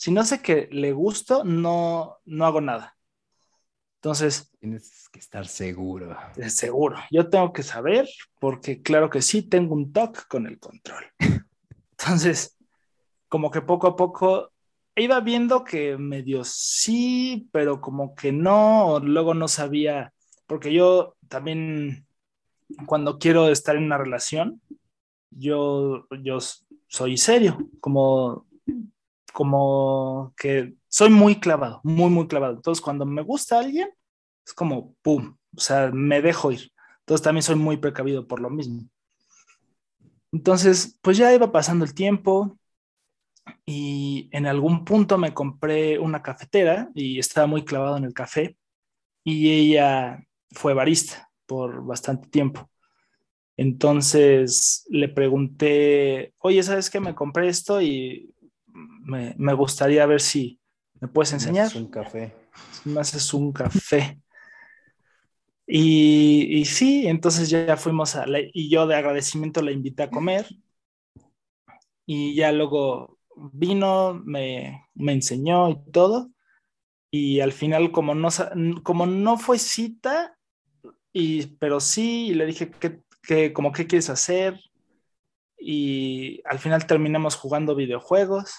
[0.02, 2.98] si no sé que le gusto, no, no hago nada.
[3.98, 6.18] Entonces, Tienes que estar seguro.
[6.36, 8.10] de seguro, yo tengo que saber,
[8.40, 11.04] porque claro que sí, tengo un toque con el control.
[11.92, 12.58] Entonces,
[13.30, 14.52] como que poco a poco
[14.96, 20.16] iba viendo que medio sí, pero como que no, o luego no sabía,
[20.48, 22.08] porque yo también,
[22.88, 24.64] cuando quiero estar en una relación,
[25.30, 26.40] yo, yo
[26.88, 28.48] soy serio, como,
[29.34, 32.56] como que soy muy clavado, muy, muy clavado.
[32.56, 33.90] Entonces, cuando me gusta alguien,
[34.46, 35.38] es como, ¡pum!
[35.56, 36.72] O sea, me dejo ir.
[37.00, 38.88] Entonces, también soy muy precavido por lo mismo.
[40.32, 42.58] Entonces, pues ya iba pasando el tiempo
[43.66, 48.58] y en algún punto me compré una cafetera y estaba muy clavado en el café
[49.24, 52.70] y ella fue barista por bastante tiempo.
[53.58, 57.00] Entonces le pregunté, oye, ¿sabes qué?
[57.00, 58.34] Me compré esto y
[58.74, 60.60] me, me gustaría ver si
[61.00, 61.72] me puedes enseñar.
[61.76, 62.34] un café.
[62.86, 64.20] Me haces un café.
[65.66, 70.10] Y, y, sí, entonces ya fuimos a, la, y yo de agradecimiento la invité a
[70.10, 70.46] comer.
[72.06, 76.30] Y ya luego vino, me, me enseñó y todo.
[77.10, 78.30] Y al final, como no,
[78.84, 80.38] como no fue cita,
[81.14, 84.60] y, pero sí, y le dije, que, que, como, ¿qué quieres hacer?
[85.64, 88.52] Y al final terminamos jugando videojuegos,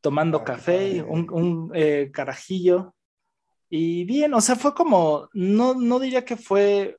[0.00, 2.94] tomando ah, café, un, un eh, carajillo.
[3.68, 6.96] Y bien, o sea, fue como, no, no diría que fue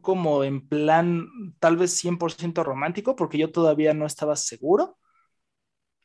[0.00, 4.98] como en plan tal vez 100% romántico, porque yo todavía no estaba seguro.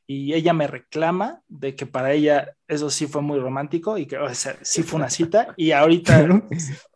[0.10, 4.18] Y ella me reclama de que para ella eso sí fue muy romántico y que
[4.18, 5.54] o sea, sí fue una cita.
[5.58, 6.28] Y ahorita,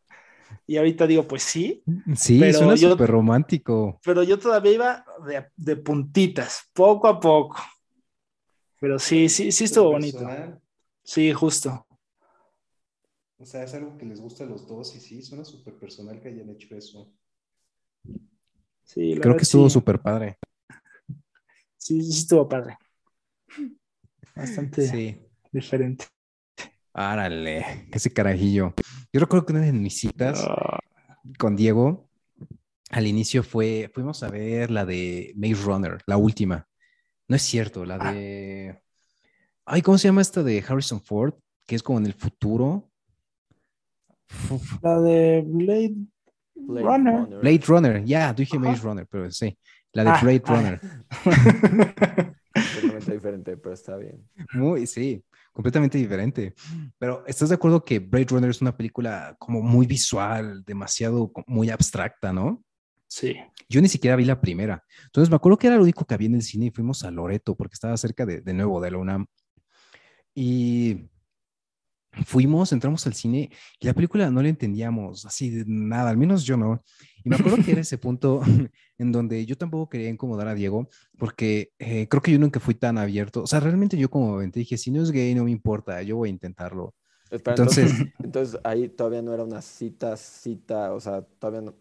[0.68, 1.84] y ahorita digo, pues sí.
[2.16, 4.00] Sí, pero suena súper romántico.
[4.04, 7.58] Pero yo todavía iba de, de, puntitas, poco a poco.
[8.80, 10.28] Pero sí, sí, sí estuvo bonito.
[11.04, 11.86] Sí, justo.
[13.38, 16.22] O sea, es algo que les gusta a los dos y sí, suena súper personal
[16.22, 17.12] que hayan hecho eso.
[18.84, 20.38] Sí, Creo que estuvo súper padre.
[21.78, 22.78] Sí, sí estuvo padre.
[24.36, 25.18] Bastante sí.
[25.52, 26.06] diferente.
[26.94, 28.74] Árale, ese carajillo.
[29.14, 30.48] Yo recuerdo que una de mis citas
[31.38, 32.08] con Diego,
[32.90, 36.68] al inicio fue, fuimos a ver la de Maze Runner, la última.
[37.28, 38.14] No es cierto, la ah.
[38.14, 38.82] de...
[39.66, 41.34] Ay, ¿cómo se llama esta de Harrison Ford?
[41.68, 42.90] Que es como en el futuro.
[44.82, 45.96] La de Blade,
[46.56, 47.28] Runner.
[47.42, 49.58] Blade Runner, ya, dije Maze Runner, pero sí.
[49.92, 50.56] La de ah, Blade ah.
[50.56, 50.82] Runner.
[52.54, 54.26] Completamente diferente, pero está bien.
[54.54, 56.54] Muy, sí, completamente diferente.
[56.98, 61.70] Pero ¿estás de acuerdo que Blade Runner es una película como muy visual, demasiado, muy
[61.70, 62.64] abstracta, ¿no?
[63.08, 63.36] Sí.
[63.68, 64.84] Yo ni siquiera vi la primera.
[65.06, 67.12] Entonces me acuerdo que era lo único que había en el cine y fuimos a
[67.12, 69.26] Loreto porque estaba cerca de, de nuevo de la UNAM.
[70.34, 71.11] Y
[72.26, 76.44] fuimos, entramos al cine y la película no la entendíamos así de nada, al menos
[76.44, 76.84] yo no.
[77.24, 78.42] Y me acuerdo que era ese punto
[78.98, 82.74] en donde yo tampoco quería incomodar a Diego, porque eh, creo que yo nunca fui
[82.74, 83.44] tan abierto.
[83.44, 86.18] O sea, realmente yo como te dije, si no es gay, no me importa, yo
[86.18, 86.94] voy a intentarlo.
[87.30, 91.76] entonces, entonces, ahí todavía no era una cita, cita, o sea, todavía no.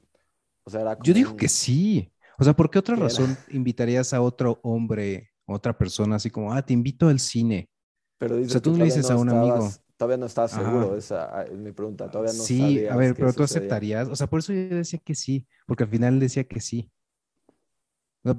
[0.64, 2.12] O sea, era yo digo que sí.
[2.38, 6.64] O sea, ¿por qué otra razón invitarías a otro hombre, otra persona, así como, ah,
[6.64, 7.69] te invito al cine?
[8.19, 11.59] Pero o sea, tú le dices a un amigo Todavía no estaba seguro, esa es
[11.59, 12.11] mi pregunta.
[12.11, 14.09] Todavía no Sí, a ver, pero tú aceptarías.
[14.09, 16.91] O sea, por eso yo decía que sí, porque al final decía que sí.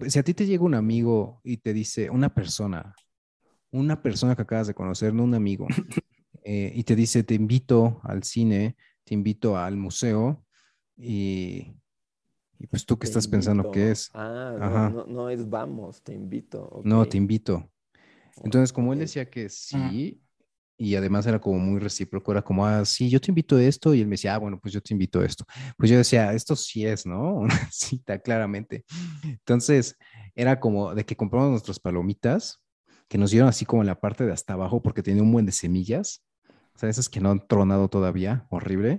[0.08, 2.96] Si a ti te llega un amigo y te dice, una persona,
[3.70, 5.68] una persona que acabas de conocer, no un amigo,
[6.44, 10.44] eh, y te dice, te invito al cine, te invito al museo,
[10.98, 11.76] y,
[12.58, 14.10] y pues tú qué estás pensando que es.
[14.16, 16.82] Ah, no, no, es vamos, te invito.
[16.84, 17.70] No, te invito.
[18.44, 20.20] Entonces, como él decía que sí,
[20.82, 23.94] y además era como muy recíproco, era como, ah, sí, yo te invito a esto,
[23.94, 25.46] y él me decía, ah, bueno, pues yo te invito a esto.
[25.78, 27.36] Pues yo decía, esto sí es, ¿no?
[27.42, 28.84] Una cita, claramente.
[29.24, 29.96] Entonces,
[30.34, 32.64] era como de que compramos nuestras palomitas,
[33.08, 35.46] que nos dieron así como en la parte de hasta abajo, porque tenía un buen
[35.46, 36.24] de semillas,
[36.76, 38.98] o sea, esas que no han tronado todavía, horrible.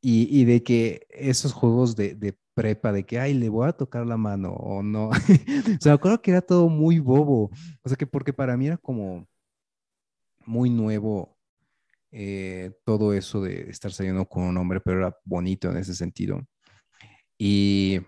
[0.00, 3.72] Y, y, de que esos juegos de, de, prepa, de que, ay, le voy a
[3.72, 5.08] tocar la mano o no.
[5.08, 7.50] o sea, me acuerdo que era todo muy bobo.
[7.82, 9.26] O sea, que porque para mí era como,
[10.46, 11.36] muy nuevo
[12.10, 16.46] eh, todo eso de estar saliendo con un hombre, pero era bonito en ese sentido.
[17.38, 18.00] Y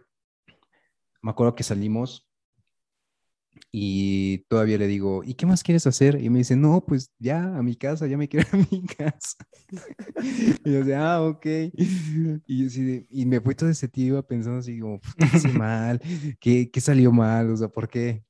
[1.22, 2.28] me acuerdo que salimos
[3.72, 6.20] y todavía le digo, ¿y qué más quieres hacer?
[6.22, 9.36] Y me dice, no, pues ya a mi casa, ya me quiero a mi casa.
[10.64, 11.46] y yo decía, ah, ok.
[12.46, 16.00] Y, y me fui todo ese tío pensando así, como, ¿qué hice mal?
[16.38, 17.50] ¿Qué, ¿Qué salió mal?
[17.50, 18.22] O sea, ¿por qué?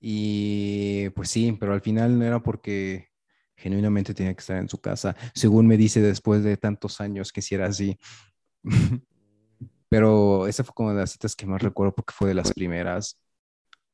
[0.00, 3.13] Y pues sí, pero al final no era porque
[3.56, 7.42] genuinamente tenía que estar en su casa, según me dice después de tantos años que
[7.42, 7.98] si era así.
[9.88, 13.20] Pero esa fue como de las citas que más recuerdo porque fue de las primeras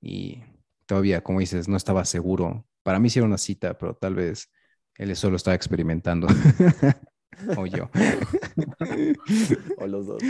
[0.00, 0.42] y
[0.86, 2.66] todavía, como dices, no estaba seguro.
[2.82, 4.50] Para mí sí era una cita, pero tal vez
[4.96, 6.26] él solo estaba experimentando.
[7.56, 7.90] o yo.
[9.78, 10.22] o los dos.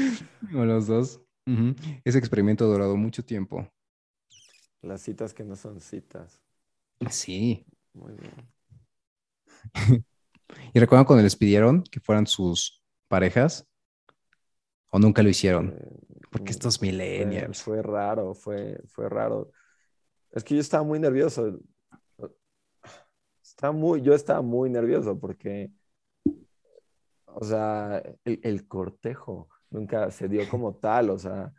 [0.55, 1.21] O los dos.
[2.05, 3.69] Ese experimento ha durado mucho tiempo.
[4.83, 6.40] Las citas que no son citas.
[7.11, 7.64] Sí.
[7.93, 8.33] Muy bien.
[10.75, 13.66] ¿Y recuerdan cuando les pidieron que fueran sus parejas?
[14.90, 15.77] ¿O nunca lo hicieron?
[16.31, 17.62] Porque estos millennials.
[17.62, 19.51] Fue, raro, fue, fue raro.
[20.33, 21.61] Es que yo estaba muy nervioso.
[23.42, 25.70] estaba muy, yo estaba muy nervioso porque,
[27.27, 31.53] o sea, el, el cortejo nunca se dio como tal, o sea,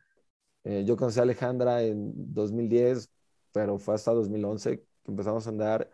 [0.63, 3.09] eh, yo conocí a Alejandra en 2010,
[3.51, 5.89] pero fue hasta 2011 que empezamos a andar,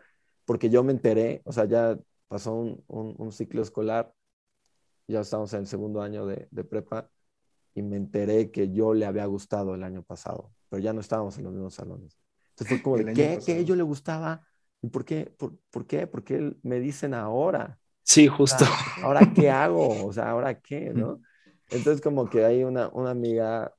[0.48, 4.14] porque yo me enteré, o sea, ya pasó un, un, un ciclo escolar,
[5.06, 7.10] ya estamos en el segundo año de, de, prepa,
[7.74, 11.36] y me enteré que yo le había gustado el año pasado, pero ya no estábamos
[11.36, 12.18] en los mismos salones.
[12.52, 13.38] Entonces fue como, de, ¿qué?
[13.44, 13.62] ¿Qué?
[13.66, 14.42] Yo le gustaba.
[14.80, 15.30] ¿Y por qué?
[15.36, 16.06] ¿Por, por qué?
[16.06, 17.78] Porque me dicen ahora.
[18.02, 18.64] Sí, justo.
[18.64, 20.06] Sea, ¿Ahora qué hago?
[20.06, 20.94] O sea, ¿ahora qué?
[20.94, 21.20] ¿No?
[21.68, 23.74] Entonces como que hay una, una amiga,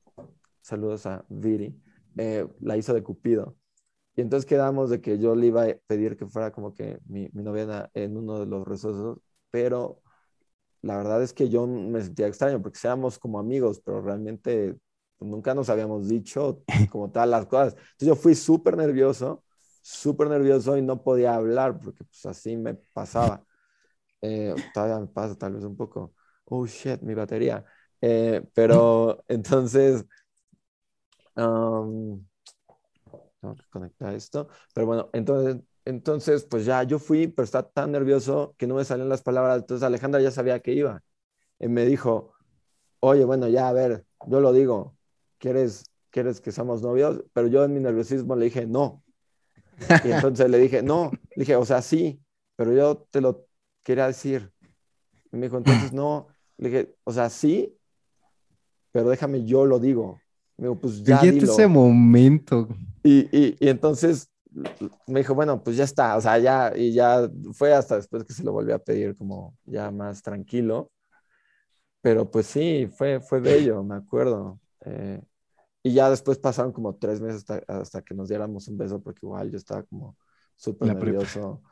[0.60, 1.76] saludos a Viri,
[2.16, 3.56] eh, la hizo de Cupido.
[4.16, 7.28] Y entonces quedamos de que yo le iba a pedir que fuera como que mi,
[7.32, 9.18] mi novia en uno de los recesos,
[9.50, 10.02] pero
[10.82, 14.76] la verdad es que yo me sentía extraño porque seamos como amigos, pero realmente
[15.18, 17.74] pues, nunca nos habíamos dicho como tal las cosas.
[17.74, 19.44] Entonces yo fui súper nervioso,
[19.82, 23.44] súper nervioso y no podía hablar porque pues así me pasaba.
[24.22, 26.14] Eh, todavía me pasa tal vez un poco.
[26.44, 27.64] Oh, shit, mi batería.
[28.00, 30.04] Eh, pero entonces,
[31.36, 32.24] um,
[33.40, 34.48] tengo que conectar esto.
[34.74, 38.84] Pero bueno, entonces, entonces, pues ya yo fui, pero estaba tan nervioso que no me
[38.84, 39.58] salían las palabras.
[39.60, 41.02] Entonces Alejandra ya sabía que iba.
[41.58, 42.34] Y me dijo,
[43.00, 44.96] oye, bueno, ya, a ver, yo lo digo,
[45.38, 47.24] ¿quieres, ¿quieres que seamos novios?
[47.32, 49.02] Pero yo en mi nerviosismo le dije, no.
[50.04, 51.10] Y entonces le dije, no.
[51.34, 52.22] Le dije, o sea, sí,
[52.56, 53.46] pero yo te lo
[53.82, 54.52] quería decir.
[55.32, 56.28] Y me dijo, entonces no.
[56.58, 57.76] Le dije, o sea, sí,
[58.92, 60.20] pero déjame, yo lo digo.
[60.60, 61.50] Me pues ya dilo.
[61.50, 62.68] ese momento.
[63.02, 64.30] Y, y, y, entonces
[65.06, 68.34] me dijo, bueno, pues ya está, o sea, ya, y ya fue hasta después que
[68.34, 70.90] se lo volví a pedir como ya más tranquilo.
[72.02, 74.60] Pero pues sí, fue, fue bello, me acuerdo.
[74.84, 75.22] Eh,
[75.82, 79.20] y ya después pasaron como tres meses hasta, hasta, que nos diéramos un beso, porque
[79.24, 80.18] igual yo estaba como
[80.56, 81.62] súper nervioso.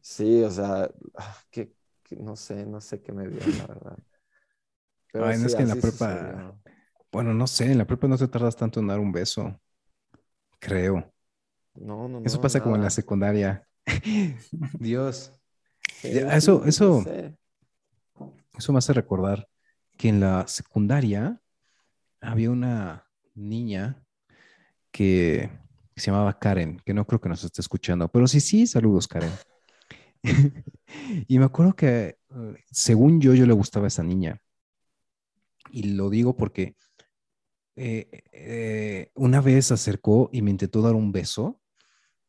[0.00, 0.88] Sí, o sea,
[1.50, 1.72] que,
[2.04, 3.98] que, no sé, no sé qué me dio, la verdad.
[5.12, 6.60] Pero Ay, no sí, es que en la prepa, sucedió.
[7.16, 9.58] Bueno, no sé, en la prepa no te tardas tanto en dar un beso,
[10.58, 11.10] creo.
[11.74, 12.26] No, no, no.
[12.26, 12.64] Eso pasa nada.
[12.64, 13.66] como en la secundaria.
[14.78, 15.32] Dios.
[16.02, 17.02] Eso, eso,
[18.58, 19.48] eso me hace recordar
[19.96, 21.40] que en la secundaria
[22.20, 24.04] había una niña
[24.90, 25.48] que
[25.96, 29.32] se llamaba Karen, que no creo que nos esté escuchando, pero sí, sí, saludos, Karen.
[31.28, 32.18] y me acuerdo que,
[32.70, 34.38] según yo, yo le gustaba a esa niña.
[35.70, 36.76] Y lo digo porque
[37.76, 41.60] eh, eh, una vez se acercó y me intentó dar un beso,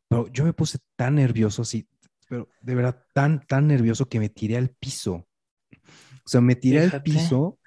[0.08, 1.88] pero yo me puse tan nervioso, sí,
[2.28, 5.26] pero de verdad tan, tan nervioso que me tiré al piso.
[5.72, 6.96] O sea, me tiré Fíjate.
[6.96, 7.58] al piso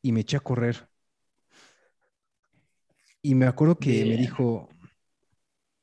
[0.00, 0.88] y me eché a correr.
[3.20, 4.08] Y me acuerdo que Bien.
[4.08, 4.70] me dijo,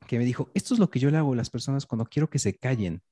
[0.07, 2.29] que me dijo, esto es lo que yo le hago a las personas cuando quiero
[2.29, 3.03] que se callen.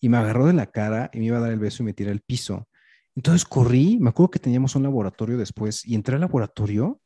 [0.00, 1.92] Y me agarró de la cara y me iba a dar el beso y me
[1.92, 2.68] tiré al piso.
[3.14, 7.00] Entonces corrí, me acuerdo que teníamos un laboratorio después y entré al laboratorio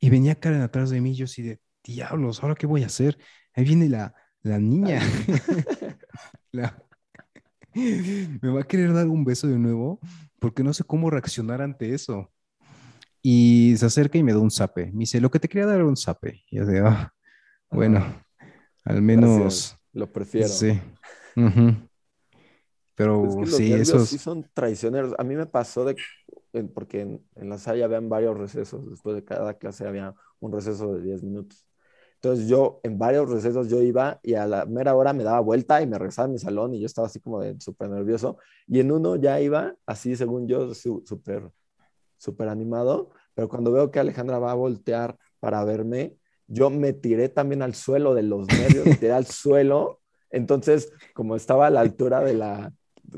[0.00, 3.18] y venía Karen atrás de mí yo así de, diablos, ¿ahora qué voy a hacer?
[3.54, 5.00] Ahí viene la, la niña.
[6.52, 6.82] La-
[7.74, 10.00] Me va a querer dar un beso de nuevo
[10.38, 12.32] porque no sé cómo reaccionar ante eso.
[13.22, 14.86] Y se acerca y me da un zape.
[14.92, 16.42] Me dice, lo que te quería dar era un zape.
[16.50, 17.12] Y yo de, ah,
[17.70, 18.04] bueno,
[18.84, 20.48] al menos, Gracias, Lo prefiero.
[20.48, 20.80] sí.
[21.36, 21.88] Ujú.
[22.94, 25.14] Pero Es que los sí, esos, sí son traicioneros.
[25.18, 25.96] A mí me pasó de,
[26.64, 28.88] porque en, en la sala habían varios recesos.
[28.90, 31.68] Después de cada clase había un receso de 10 minutos.
[32.14, 35.82] Entonces yo en varios recesos yo iba y a la mera hora me daba vuelta
[35.82, 38.38] y me regresaba a mi salón y yo estaba así como de súper nervioso.
[38.66, 41.50] Y en uno ya iba así, según yo, súper
[42.18, 43.10] súper animado.
[43.34, 46.16] Pero cuando veo que Alejandra va a voltear para verme,
[46.46, 50.00] yo me tiré también al suelo de los nervios, me tiré al suelo.
[50.30, 52.72] Entonces, como estaba a la altura de la,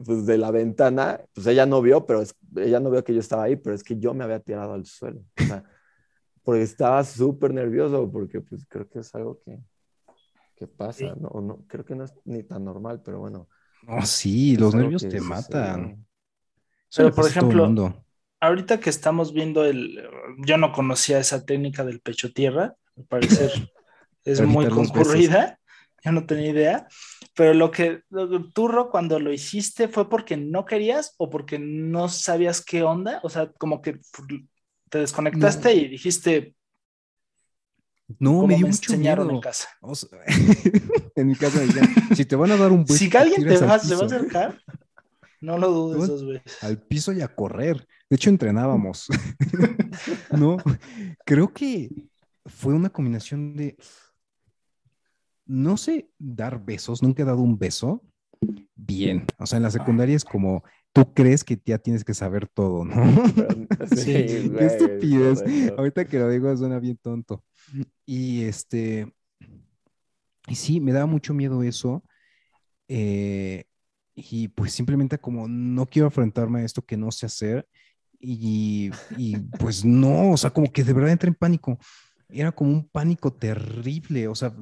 [0.05, 3.21] pues, de la ventana, pues ella no vio, pero es- ella no vio que yo
[3.21, 5.21] estaba ahí, pero es que yo me había tirado al suelo.
[5.21, 5.65] O sea,
[6.43, 9.59] porque estaba súper nervioso, porque pues creo que es algo que,
[10.57, 11.13] que pasa, Sí.
[11.21, 11.29] ¿no?
[11.29, 13.49] O no, creo que no es ni tan normal, pero bueno.
[13.83, 16.05] no, sí, los nervios te matan.
[16.91, 18.05] Eso Pero, por ejemplo, mundo.
[18.41, 20.01] Ahorita que estamos viendo el,
[20.47, 23.51] yo no conocía esa técnica del pecho tierra, al parecer
[24.25, 25.59] es muy concurrida,
[26.05, 26.89] yo no tenía idea,
[27.39, 31.57] pero lo que, lo- tú, Ro, cuando lo hiciste fue porque no querías o porque
[31.61, 34.01] no sabías qué onda, o sea, como que
[34.91, 36.57] te desconectaste y dijiste,
[38.19, 39.37] No, me me, dio mucho enseñaron miedo.
[39.37, 39.69] en casa.
[39.81, 40.19] O sea,
[41.15, 43.79] en mi casa me si te van a dar un beso, Si alguien te va,
[43.79, 44.05] se va a piso".
[44.05, 44.61] acercar,
[45.41, 46.63] no lo dudes dos veces.
[46.65, 47.87] al piso y a correr.
[48.11, 49.07] De hecho, entrenábamos.
[50.33, 50.57] no,
[51.25, 51.91] creo que
[52.47, 53.77] fue una combinación de,
[55.49, 58.05] no sé, dar besos, nunca he dado un beso,
[58.77, 59.27] bien.
[59.39, 62.85] O sea, en la secundaria es como, tú crees que ya tienes que saber todo,
[62.85, 62.95] ¿no?
[63.97, 64.13] Sí,
[64.59, 65.45] Qué estupidez.
[65.79, 67.45] Ahorita que lo digo suena bien tonto.
[68.07, 69.13] Y este,
[70.49, 72.05] y sí, me daba mucho miedo eso.
[72.89, 73.65] eh,
[74.17, 77.69] y pues simplemente como no quiero enfrentarme a esto que no sé hacer.
[78.21, 81.79] Y, y pues no, o sea, como que de verdad entré en pánico.
[82.31, 84.55] Era como un pánico terrible, o sea,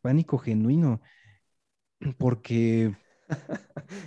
[0.00, 1.00] pánico genuino.
[2.18, 2.94] Porque,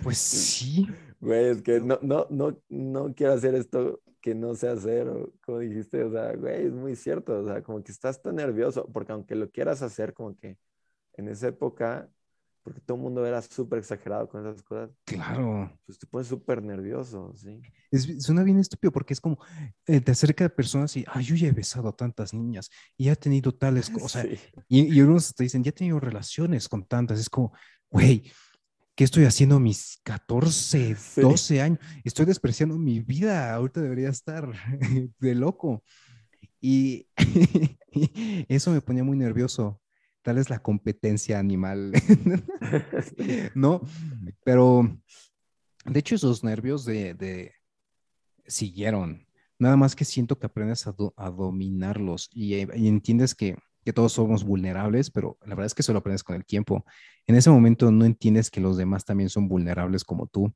[0.02, 0.86] pues sí,
[1.20, 5.32] Güey, es que no, no, no, no quiero hacer esto que no sé hacer, o
[5.44, 8.86] como dijiste, o sea, güey, es muy cierto, o sea, como que estás tan nervioso,
[8.92, 10.58] porque aunque lo quieras hacer, como que
[11.14, 12.10] en esa época,
[12.64, 15.70] porque todo el mundo era súper exagerado con esas cosas, claro.
[15.86, 17.60] pues te pones súper nervioso, ¿sí?
[17.90, 19.38] Es, suena bien estúpido porque es como
[19.86, 23.10] eh, te acerca de personas y, ay, yo ya he besado a tantas niñas y
[23.10, 24.26] he tenido tales cosas.
[24.26, 24.38] Sí.
[24.68, 27.20] y, y unos te dicen, ya he tenido relaciones con tantas.
[27.20, 27.52] Es como,
[27.90, 28.32] güey,
[28.94, 31.20] ¿qué estoy haciendo a mis 14, Sí.
[31.20, 31.78] 12 años?
[32.02, 33.54] Estoy despreciando mi vida.
[33.54, 34.50] Ahorita debería estar
[35.18, 35.84] de loco.
[36.60, 37.08] Y
[38.48, 39.80] eso me ponía muy nervioso.
[40.24, 41.92] Tal es la competencia animal.
[43.54, 43.82] No,
[44.44, 44.98] pero
[45.84, 47.52] de hecho esos nervios de, de-
[48.46, 49.26] siguieron.
[49.58, 53.56] Nada más que siento que aprendes a, do- a dominarlos y, eh, y entiendes que,
[53.84, 56.84] que todos somos vulnerables, pero la verdad es que eso lo aprendes con el tiempo.
[57.26, 60.52] En ese momento no entiendes que los demás también son vulnerables como tú.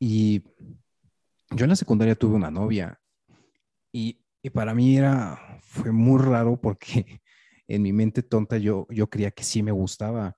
[0.00, 0.42] Y
[1.50, 2.98] yo en la secundaria tuve una novia
[3.92, 7.20] y, y para mí era, fue muy raro porque
[7.68, 10.36] en mi mente tonta yo, yo creía que sí me gustaba,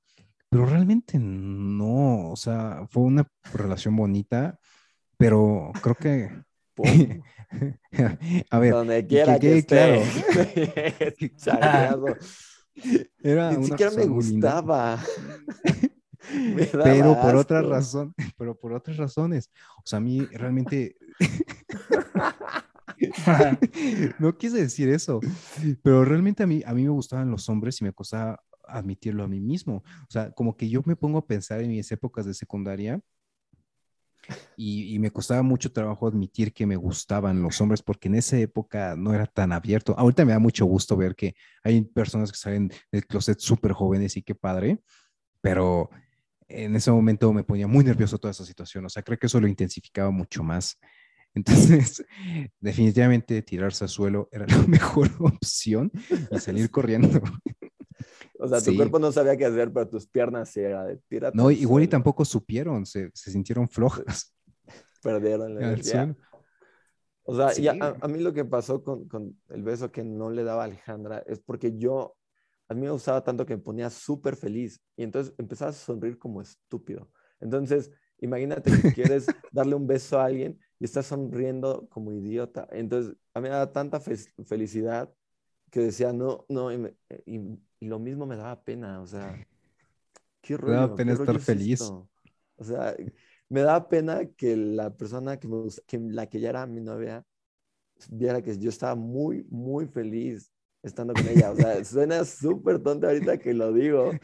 [0.48, 4.58] pero realmente no, o sea, fue una relación bonita,
[5.16, 6.30] pero creo que,
[8.50, 11.30] a ver, donde que quiera que, quede esté.
[11.36, 12.06] Chanclazo.
[13.22, 14.98] era Ni siquiera me gustaba.
[16.32, 19.48] Me pero por otra razón, pero por otras razones.
[19.78, 20.96] O sea, a mí realmente
[24.18, 25.20] no quise decir eso,
[25.82, 29.28] pero realmente a mí, a mí me gustaban los hombres y me costaba admitirlo a
[29.28, 29.82] mí mismo.
[30.02, 33.00] O sea, como que yo me pongo a pensar en mis épocas de secundaria
[34.56, 38.38] y, y me costaba mucho trabajo admitir que me gustaban los hombres porque en esa
[38.38, 39.94] época no era tan abierto.
[39.96, 44.16] Ahorita me da mucho gusto ver que hay personas que salen del closet súper jóvenes
[44.16, 44.80] y qué padre,
[45.40, 45.90] pero
[46.48, 48.84] en ese momento me ponía muy nervioso toda esa situación.
[48.84, 50.78] O sea, creo que eso lo intensificaba mucho más.
[51.36, 52.04] Entonces,
[52.60, 55.92] definitivamente tirarse al suelo era la mejor opción
[56.32, 57.20] y salir corriendo.
[58.38, 58.76] O sea, tu Sí.
[58.76, 61.36] cuerpo no sabía qué hacer, pero tus piernas sí era de tírate.
[61.36, 61.90] No, al igual y suelo".
[61.90, 64.34] tampoco supieron, se, se sintieron flojas.
[65.02, 66.14] Perdieron la energía.
[67.24, 70.04] O sea, Sí, ya, a, a mí lo que pasó con, con el beso que
[70.04, 72.16] no le daba a Alejandra es porque yo,
[72.68, 76.18] a mí me gustaba tanto que me ponía súper feliz y entonces empezaba a sonreír
[76.18, 77.10] como estúpido.
[77.40, 82.68] Entonces, imagínate que quieres darle un beso a alguien y estás sonriendo como idiota.
[82.70, 84.16] Entonces, a mí me daba tanta fe-
[84.46, 85.12] felicidad
[85.70, 86.96] que decía, no, no, y, me-
[87.26, 89.38] y- y lo mismo me daba pena, o sea,
[90.42, 90.74] qué rollo.
[90.74, 91.80] daba pena estar es feliz.
[91.80, 92.08] esto?
[92.58, 92.96] O sea,
[93.48, 96.80] me daba pena que la persona que me gusta, que la que ya era mi
[96.80, 97.24] novia,
[98.10, 100.52] viera que yo estaba muy, muy feliz
[100.82, 101.50] estando con ella.
[101.52, 104.20] O sea, suena súper tonto ahorita que lo digo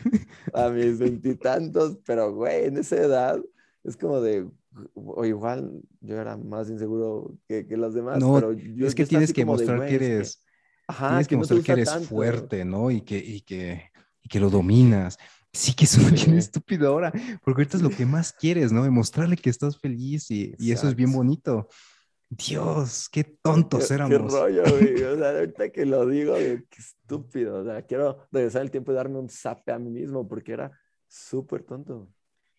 [0.53, 3.43] a mis veintitantos, pero güey, en esa edad
[3.85, 4.49] es como de,
[4.95, 9.03] o igual yo era más inseguro que, que los demás, No, pero yo, es que
[9.03, 10.45] yo tienes que de, mostrar "Güey, que es que- eres,
[10.89, 12.09] ajá, tienes que no mostrar que eres tanto".
[12.09, 12.91] fuerte, ¿no?
[12.91, 13.91] Y que, y que,
[14.23, 15.19] y que lo dominas.
[15.53, 17.13] Sí que suena bien estúpido ahora,
[17.45, 18.83] porque ahorita es lo que más quieres, ¿no?
[18.85, 21.69] Demostrarle que estás feliz y, y eso es bien bonito.
[22.31, 24.33] Dios, qué tontos ¿Qué, éramos.
[24.33, 25.03] qué rollo, güey.
[25.05, 27.57] O sea, ahorita que lo digo, güey, qué estúpido.
[27.61, 30.73] O sea, quiero regresar el tiempo y darme un zape a mí mismo porque era
[31.07, 32.09] súper tonto.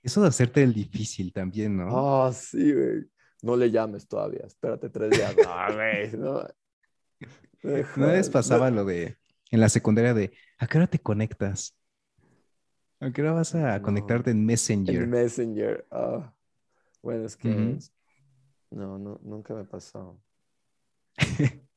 [0.04, 2.04] Eso de hacerte el difícil también, ¿no?
[2.26, 3.06] Ah, sí, güey.
[3.41, 5.36] No le llames todavía, espérate tres días.
[5.38, 6.43] No, güey, no.
[7.64, 8.78] Vez Joder, pasaba no.
[8.78, 9.18] lo de,
[9.51, 11.78] en la secundaria de, ¿a qué hora te conectas?
[12.99, 13.82] ¿A qué hora vas a No.
[13.82, 15.04] conectarte en Messenger?
[15.04, 15.86] En Messenger.
[15.91, 16.34] ah.
[17.01, 17.78] Bueno, es que
[18.72, 20.22] no, no, nunca me pasó.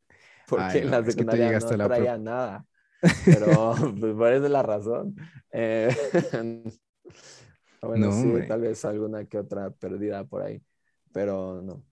[0.46, 2.18] Porque Ay, en no, la es que secundaria no la traía prepa.
[2.18, 2.66] nada.
[3.30, 5.16] Pero pues por esa es la razón.
[5.52, 5.94] Eh,
[7.82, 10.62] bueno, No, sí, tal vez alguna que otra perdida por ahí.
[11.12, 11.84] Pero no.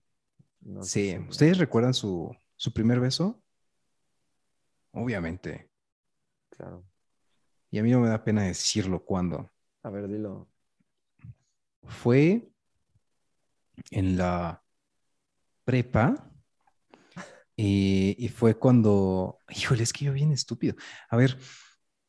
[0.61, 1.19] no Sí, sé.
[1.29, 3.41] ¿ustedes recuerdan su, su primer beso?
[4.93, 5.69] Obviamente.
[6.49, 6.85] Claro.
[7.69, 9.51] Y a mí no me da pena decirlo cuándo.
[9.83, 10.49] A ver, dilo.
[11.87, 12.23] Fue
[13.91, 14.61] en la
[15.65, 16.05] prepa
[17.57, 20.75] eh, y fue cuando, híjole, es que yo bien estúpido.
[21.09, 21.37] A ver,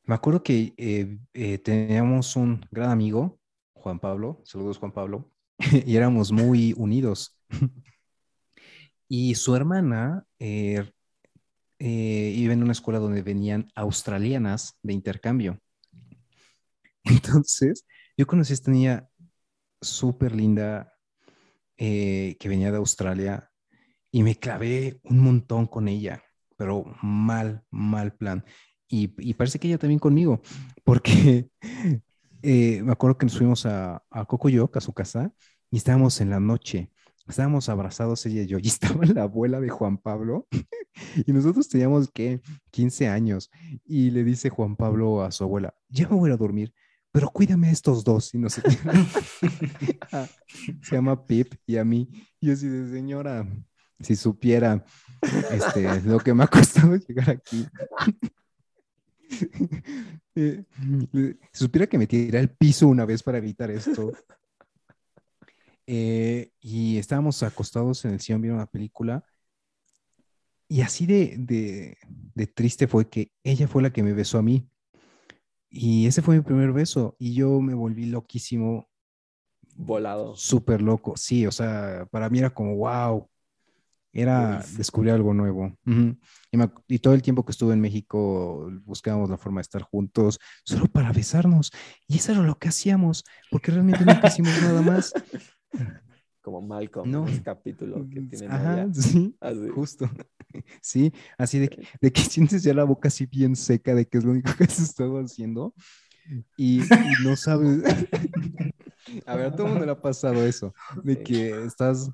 [0.05, 3.41] me acuerdo que eh, eh, teníamos un gran amigo,
[3.87, 5.31] Juan Pablo, saludos Juan Pablo,
[5.87, 7.39] y éramos muy unidos.
[9.09, 10.91] y su hermana eh,
[11.79, 15.61] eh, iba en una escuela donde venían australianas de intercambio.
[17.05, 19.09] Entonces, yo conocí a esta niña
[19.81, 20.93] súper linda
[21.77, 23.53] eh, que venía de Australia
[24.11, 26.25] y me clavé un montón con ella,
[26.57, 28.45] pero mal, mal plan.
[28.89, 30.43] Y, y parece que ella también conmigo,
[30.83, 31.51] porque
[32.43, 35.33] eh, me acuerdo que nos fuimos a, a Cocoyoc, a su casa,
[35.71, 36.91] y estábamos en la noche,
[37.29, 40.49] estábamos abrazados ella y yo, y estaba la abuela de Juan Pablo,
[41.27, 43.51] y nosotros teníamos que 15 años,
[43.85, 46.73] y le dice Juan Pablo a su abuela, ya me voy a dormir,
[47.13, 48.63] pero cuídame a estos dos, y no sé
[50.13, 50.27] ah,
[50.83, 52.09] Se llama Pip y a mí,
[52.41, 53.47] y yo así de señora,
[54.01, 54.85] si supiera
[55.51, 57.67] este, lo que me ha costado llegar aquí.
[60.39, 60.65] Eh,
[61.55, 64.13] si supiera que me tiré al piso una vez para evitar esto.
[65.87, 69.25] Eh, y estábamos acostados en el sillón viendo una película.
[70.69, 71.97] Y así de, de,
[72.35, 74.69] de, triste fue que ella fue la que me besó a mí.
[75.71, 77.17] Y ese fue mi primer beso.
[77.19, 78.89] Y yo me volví loquísimo.
[79.77, 80.37] Volado.
[80.37, 81.17] Súper loco.
[81.17, 83.29] Sí, o sea, para mí era como, wow,
[84.17, 85.77] era descubrir algo nuevo.
[86.89, 90.87] y, todo el tiempo que estuve en México buscábamos la forma de estar juntos solo
[90.87, 91.71] para besarnos.
[92.09, 95.13] Y eso era lo que hacíamos, porque realmente no hicimos nada más.
[96.41, 97.27] Como Malcolm, no.
[97.27, 99.37] ese capítulo que tiene Ajá, sí,
[99.75, 100.09] justo.
[100.81, 104.17] Sí, así de que, de que sientes ya la boca así bien seca de que
[104.17, 105.75] es lo único que has estado haciendo
[106.57, 107.83] y, y no sabes.
[109.27, 112.11] A ver, a todo el mundo le ha pasado eso, de que estás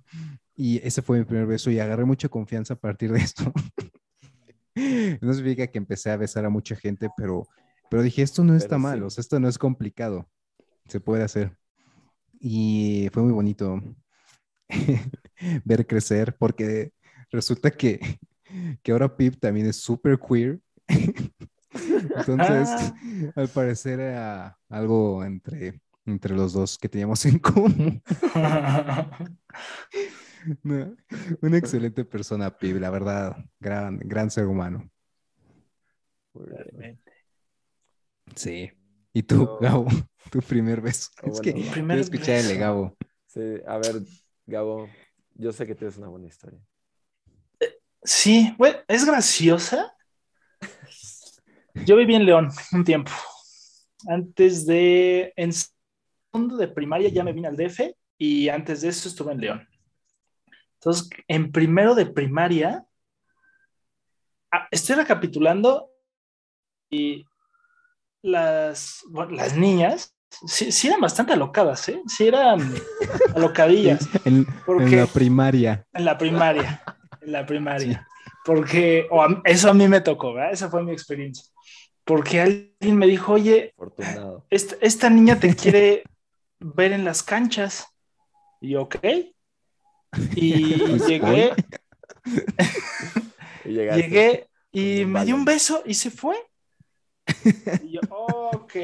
[0.55, 3.53] y ese fue mi primer beso y agarré mucha confianza a partir de esto.
[4.75, 7.47] no significa que empecé a besar a mucha gente, pero,
[7.91, 10.29] pero dije, esto no está mal, o sea, esto no es complicado,
[10.87, 11.57] se puede hacer.
[12.41, 13.81] Y fue muy bonito
[15.65, 16.93] ver crecer, porque
[17.31, 18.19] resulta que,
[18.83, 20.61] que ahora Pip también es súper queer.
[22.17, 22.95] Entonces, ah.
[23.37, 28.03] al parecer era algo entre, entre los dos que teníamos en común.
[31.41, 34.91] una excelente persona, Pib, la verdad, gran, gran ser humano.
[36.35, 37.13] Realmente.
[38.35, 38.71] Sí.
[39.13, 39.87] ¿Y tú, Gabo?
[40.31, 41.11] Tu primer beso.
[41.19, 42.97] Ah, es que primer escucharle, Gabo.
[43.27, 44.03] Sí, a ver,
[44.47, 44.89] Gabo,
[45.35, 46.61] yo sé que tienes una buena historia.
[48.05, 49.95] Sí, bueno, es graciosa.
[51.87, 53.13] Yo viví en León un tiempo.
[54.07, 59.09] Antes de, en segundo de primaria ya me vine al DF y antes de eso
[59.09, 59.69] estuve en León.
[60.83, 62.85] Entonces, en primero de primaria,
[64.51, 65.93] ah, estoy recapitulando
[66.91, 67.25] y
[68.21, 72.03] las, las niñas sí, eran bastante alocadas, ¿eh?
[72.09, 72.75] Sí eran
[73.37, 74.09] alocadillas.
[74.25, 75.87] en, la primaria.
[75.93, 76.83] En la primaria,
[77.21, 78.09] en la primaria.
[78.45, 79.07] Porque
[79.45, 80.53] eso a mí me tocó, ¿verdad?
[80.53, 81.45] Esa fue mi experiencia.
[82.05, 83.73] Porque alguien me dijo, oye,
[84.51, 86.03] esta, esta niña te quiere
[86.59, 87.87] ver en las canchas.
[88.61, 88.97] Y yo, ok.
[90.35, 91.53] Y pues, llegué.
[93.65, 96.37] y llegué y me dio un beso y se fue.
[97.83, 98.75] Y yo, ok.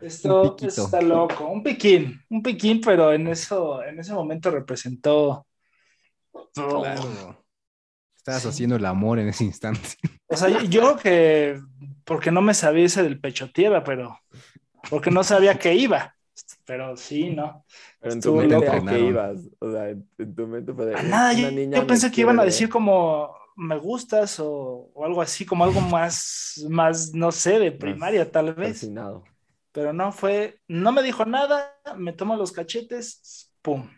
[0.00, 1.46] Esto, está loco.
[1.46, 5.46] Un piquín, un piquín, pero en eso, en ese momento representó.
[6.54, 7.44] Claro.
[8.16, 9.88] Estabas haciendo el amor en ese instante.
[10.28, 11.60] O sea, yo, yo que
[12.04, 14.20] porque no me sabía ese del pecho tierra, pero
[14.90, 16.14] porque no sabía que iba.
[16.68, 17.64] Pero sí, no.
[18.00, 19.40] Pero en tu mente ¿a qué ibas?
[19.58, 23.34] O sea, en tu mente fue de, nada, yo, pensé que iban a decir como
[23.56, 28.54] me gustas o, o, algo así, como algo más, más no sé, de primaria tal
[28.54, 28.86] vez.
[29.72, 33.88] Pero no fue, no me dijo nada, me tomó los cachetes, pum.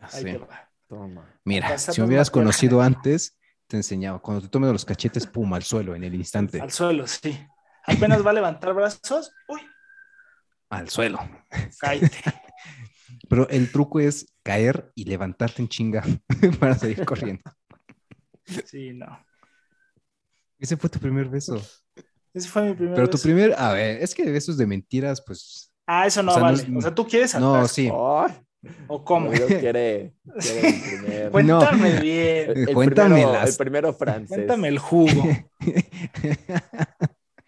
[0.00, 0.70] Ahí te va.
[0.86, 1.40] Toma.
[1.44, 4.20] Mira, si me hubieras conocido antes, te enseñaba.
[4.20, 6.60] Cuando te tomes los cachetes, pum, al suelo en el instante.
[6.60, 7.44] Al suelo, sí.
[7.84, 9.60] Apenas va a levantar brazos, uy,
[10.72, 11.18] al suelo.
[13.28, 16.02] Pero el truco es caer y levantarte en chinga
[16.60, 17.42] para seguir corriendo.
[18.64, 19.24] Sí, no.
[20.58, 21.60] Ese fue tu primer beso.
[22.34, 25.72] Ese fue mi primer Pero tu primer, a ver, es que besos de mentiras, pues.
[25.86, 26.66] Ah, eso no vale.
[26.74, 27.90] o sea, tú quieres No, sí.
[28.86, 29.30] ¿O cómo?
[29.60, 30.14] quiere,
[31.30, 32.50] Cuéntame bien.
[32.56, 34.28] El, Cuéntame primero, el primero francés.
[34.28, 35.22] Cuéntame el jugo.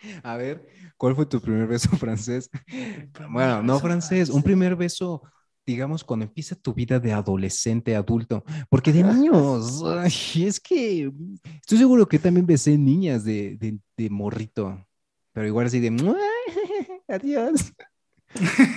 [0.22, 2.50] a ver, ¿Cuál fue tu primer beso francés?
[3.30, 5.22] Bueno, no francés, un primer beso,
[5.66, 9.82] digamos, cuando empieza tu vida de adolescente, adulto, porque de niños,
[10.34, 11.12] es que
[11.60, 14.86] estoy seguro que también besé niñas de, de, morrito,
[15.32, 15.90] pero igual así de,
[17.08, 17.72] adiós.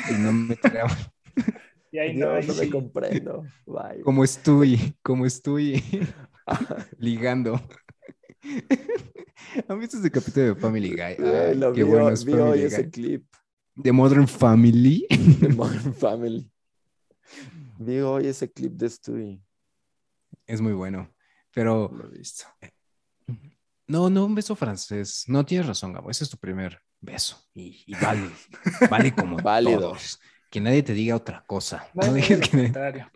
[0.10, 0.96] y no me tiraba.
[1.92, 3.46] Y ahí no, no, me comprendo.
[3.66, 4.02] Bye.
[4.04, 5.82] Como estoy, como estoy
[7.00, 7.62] ligando.
[9.68, 11.26] ¿Han visto ese capítulo de Family Guy?
[11.26, 12.92] Ay, lo qué vi, bueno es vi hoy Family ese Guy.
[12.92, 13.26] clip
[13.76, 15.08] De Modern Family.
[15.40, 16.52] de Modern Family.
[17.80, 19.42] Vi hoy ese clip de Stewie.
[20.46, 21.14] Es muy bueno.
[21.54, 22.46] Pero Lo he visto.
[23.88, 25.26] no, no, un beso francés.
[25.28, 26.10] No tienes razón, Gabo.
[26.10, 27.38] Ese es tu primer beso.
[27.54, 28.30] Y, y vale.
[28.90, 29.80] Vale como Válido.
[29.80, 30.20] todos.
[30.50, 31.88] Que nadie te diga otra cosa.
[31.94, 33.12] No, No, digas al que- contrario.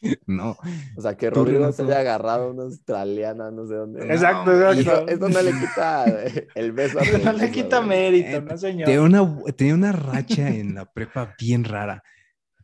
[0.26, 0.56] no.
[0.96, 4.04] O sea, que Rodrigo se haya agarrado a una australiana, no sé dónde.
[4.06, 5.08] Exacto, No, exacto.
[5.08, 6.04] Eso, eso no le quita
[6.54, 6.98] el beso.
[7.00, 7.88] a No le quita güey.
[7.88, 8.86] mérito, Eh, no señor.
[8.86, 12.02] Tenía una, tenía una racha en la prepa bien rara,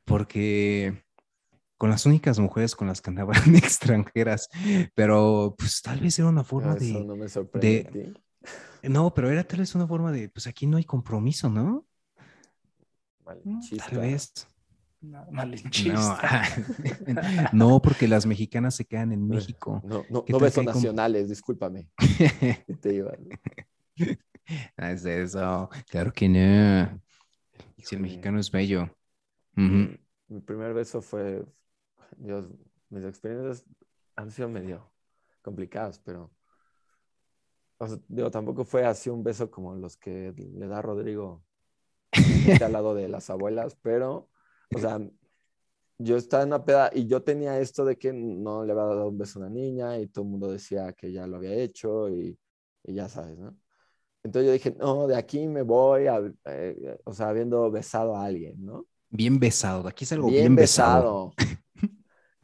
[0.04, 1.04] porque
[1.76, 4.48] con las únicas mujeres con las que andaban extranjeras,
[4.94, 7.04] pero pues tal vez era una forma Eso de...
[7.04, 7.90] no me sorprende.
[8.82, 8.88] de-.
[8.88, 11.86] No, pero era tal vez una forma de, pues aquí no hay compromiso, ¿no?
[13.24, 14.46] Tal vez.
[15.10, 16.42] No, No, malinchista.
[17.52, 19.82] no, porque las mexicanas se quedan en México.
[19.84, 21.90] No, no, ¿Qué no tal beso que hay como- nacionales, discúlpame.
[22.80, 23.12] Te iba.
[24.76, 27.00] Ah, es eso, claro que no.
[27.78, 28.00] Si el Híjole.
[28.02, 28.88] mexicano es bello.
[29.56, 31.44] Mi primer beso fue,
[32.16, 32.46] Dios,
[32.90, 33.64] mis experiencias
[34.16, 34.90] han sido medio
[35.42, 36.30] complicadas, pero,
[37.78, 41.44] o sea, digo, tampoco fue así un beso como los que le da Rodrigo
[42.64, 44.28] al lado de las abuelas, pero,
[44.72, 44.98] o sea,
[45.98, 49.08] yo estaba en una peda y yo tenía esto de que no le había dado
[49.08, 52.08] un beso a una niña y todo el mundo decía que ya lo había hecho
[52.10, 52.38] y,
[52.84, 53.56] y ya sabes, ¿no?
[54.24, 58.24] Entonces yo dije, no, de aquí me voy, a, eh, o sea, habiendo besado a
[58.26, 58.86] alguien, ¿no?
[59.10, 59.88] Bien besado.
[59.88, 61.18] Aquí es algo bien, bien, besado.
[61.18, 61.36] besado.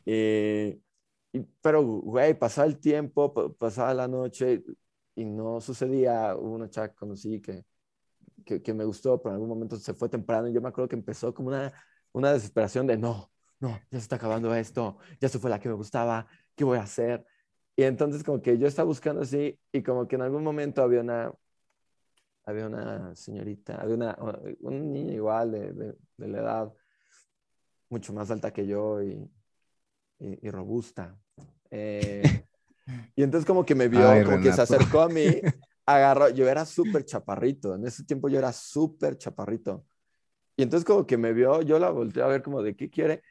[0.07, 0.79] Eh,
[1.33, 4.63] y- pero, güey, pasaba el tiempo, pa- pasaba la noche
[5.15, 6.37] y no sucedía.
[6.37, 7.65] Hubo una chava que conocí que,
[8.45, 10.89] que, que me gustó, pero en algún momento se fue temprano y yo me acuerdo
[10.89, 11.73] que empezó como una,
[12.13, 13.31] una desesperación de no,
[13.61, 16.79] no, ya se está acabando esto, ya se fue la que me gustaba, ¿qué voy
[16.79, 17.25] a hacer?
[17.77, 21.01] Y entonces como que yo estaba buscando así y como que en algún momento había
[21.01, 21.33] una,
[22.45, 24.19] había una señorita, había una,
[24.61, 26.73] una niña igual de, de, de la edad,
[27.89, 29.31] mucho más alta que yo y,
[30.19, 31.17] y, y robusta.
[31.71, 32.23] Eh,
[33.17, 35.27] y entonces como que me vio, Ay, como que se acercó a mí,
[35.87, 39.85] agarró, yo era súper chaparrito, en ese tiempo yo era súper chaparrito.
[40.57, 43.23] Y entonces como que me vio, yo la volteé a ver como de qué quiere,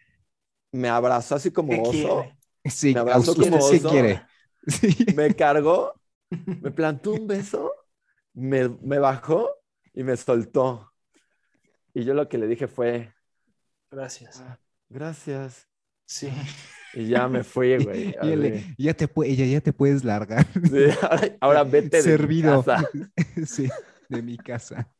[0.71, 2.37] me abrazó así como ¿Qué oso, quiere?
[2.65, 3.89] Sí, Me abrazó como sí oso.
[3.89, 4.25] quiere.
[4.67, 5.05] Sí.
[5.15, 5.93] me cargó,
[6.61, 7.73] me plantó un beso,
[8.33, 9.49] me, me bajó
[9.93, 10.91] y me soltó.
[11.93, 13.13] Y yo lo que le dije fue,
[13.91, 14.43] Gracias.
[14.89, 15.67] gracias.
[16.05, 16.29] Sí.
[16.93, 18.15] Y ya me fui, güey.
[18.21, 20.45] Y ya, te ella ya te puedes largar.
[20.61, 22.63] Sí, ahora, ahora vete de mi Servido.
[22.63, 22.89] casa.
[23.45, 23.69] Sí,
[24.07, 24.91] de mi casa.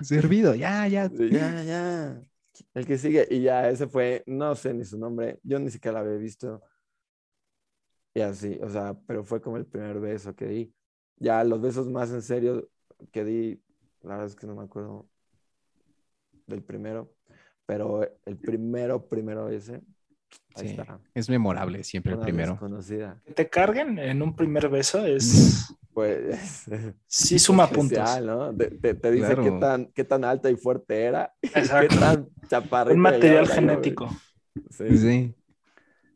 [0.00, 1.10] Servido, ya, ya.
[1.10, 2.22] Ya, ya.
[2.74, 3.26] El que sigue.
[3.30, 5.38] Y ya, ese fue, no sé ni su nombre.
[5.42, 6.62] Yo ni siquiera la había visto.
[8.14, 10.74] Y así, o sea, pero fue como el primer beso que di.
[11.18, 12.68] Ya los besos más en serio
[13.12, 13.62] que di,
[14.02, 15.08] la verdad es que no me acuerdo
[16.46, 17.14] del primero.
[17.66, 19.82] Pero el primero, primero ese, ahí
[20.56, 20.98] Sí, está.
[21.14, 22.52] es memorable siempre el Una primero.
[22.52, 23.20] desconocida.
[23.26, 25.74] Que te carguen en un primer beso es.
[25.98, 26.64] Pues
[27.08, 28.08] Sí, suma puntos.
[28.56, 29.42] Te, te- te dice Claro.
[29.42, 31.34] qué, tan, qué tan alta y fuerte era.
[31.42, 31.98] y qué Exacto.
[31.98, 32.94] tan chaparrito.
[32.94, 34.08] Un material genético.
[34.70, 35.34] Sí, Sí.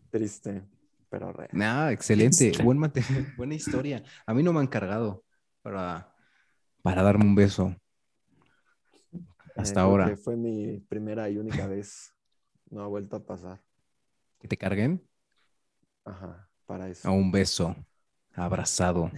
[0.09, 0.63] triste,
[1.11, 1.51] pero real.
[1.53, 2.53] No, excelente.
[2.63, 4.05] Buen material, buena historia.
[4.25, 5.25] A mí no me han cargado
[5.63, 6.15] para,
[6.83, 7.75] para darme un beso.
[9.57, 10.17] Hasta Eh, ahora.
[10.17, 12.15] fue mi primera y única vez.
[12.71, 13.61] No ha vuelto a pasar.
[14.39, 15.05] Que te carguen
[16.05, 17.09] Ajá, para eso.
[17.09, 17.75] a un beso.
[18.35, 19.11] Abrazado.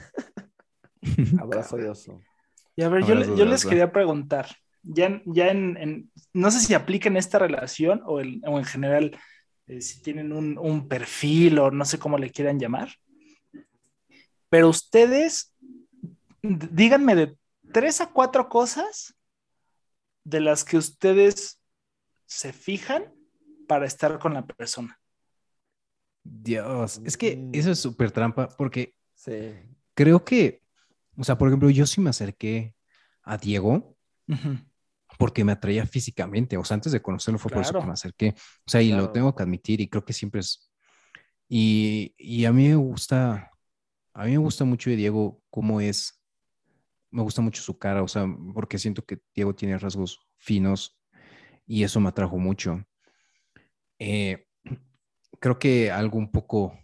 [1.41, 2.23] Abrazo de oso.
[2.77, 4.49] Y a ver, yo, les quería preguntar,
[4.83, 8.59] ya, en- ya en, en- no sé si aplica en esta relación o, el- o
[8.59, 9.19] en general,
[9.67, 12.91] eh, si tienen un, un perfil o no sé cómo le quieran llamar,
[14.51, 15.55] pero ustedes,
[16.43, 17.37] díganme de
[17.73, 19.15] tres a cuatro cosas
[20.25, 21.61] de las que ustedes
[22.27, 23.13] se fijan
[23.69, 24.99] para estar con la persona.
[26.23, 27.51] Dios, es que Mm.
[27.55, 29.53] eso es súper trampa porque Sí.
[29.95, 30.63] creo que,
[31.17, 32.75] o sea, por ejemplo, yo sí me acerqué
[33.23, 33.97] a Diego
[34.29, 34.59] Ujú.
[35.19, 37.81] porque me atraía físicamente, o sea, antes de conocerlo fue por eso Claro.
[37.81, 38.35] que me acerqué,
[38.67, 39.13] o sea, y lo Claro.
[39.13, 40.71] tengo que admitir y creo que siempre es,
[41.49, 43.51] y, y a mí me gusta,
[44.15, 46.21] a mí me gusta mucho de Diego cómo es,
[47.11, 50.99] me gusta mucho su cara, o sea, porque siento que Diego tiene rasgos finos
[51.67, 52.85] y eso me atrajo mucho.
[53.99, 54.47] Eh,
[55.41, 56.79] creo que algo un poco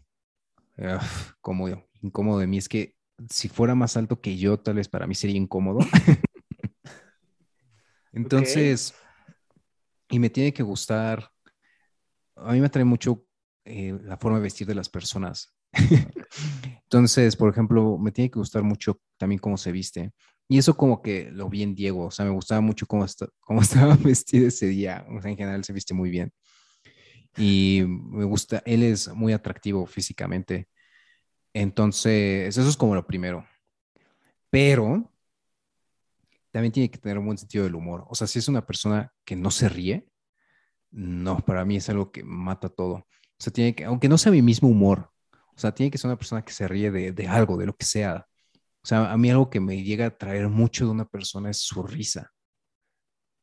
[0.76, 0.98] eh,
[1.40, 1.68] como
[2.02, 2.96] incómodo de mí es que
[3.28, 5.80] si fuera más alto que yo, tal vez para mí sería incómodo.
[8.12, 8.94] Entonces,
[10.08, 11.30] y me tiene que gustar,
[12.36, 13.24] a mí me atrae mucho
[13.64, 15.54] eh, la forma de vestir de las personas.
[16.82, 20.12] Entonces, por ejemplo, me tiene que gustar mucho también cómo se viste.
[20.48, 23.06] Y eso como que lo vi en Diego, o sea, me gustaba mucho cómo,
[23.40, 25.06] cómo estaba vestido ese día.
[25.16, 26.32] O sea, en general se viste muy bien.
[27.36, 30.68] Y me gusta, él es muy atractivo físicamente.
[31.52, 33.44] Entonces, eso es como lo primero.
[34.50, 35.10] Pero
[36.50, 38.04] también tiene que tener un buen sentido del humor.
[38.08, 40.08] O sea, si es una persona que no se ríe,
[40.90, 42.94] no, para mí es algo que mata todo.
[42.94, 43.06] O
[43.38, 46.18] sea, tiene que, aunque no sea mi mismo humor, o sea, tiene que ser una
[46.18, 48.26] persona que se ríe de, de algo, de lo que sea.
[48.82, 51.58] O sea, a mí algo que me llega a traer mucho de una persona es
[51.58, 52.32] su risa.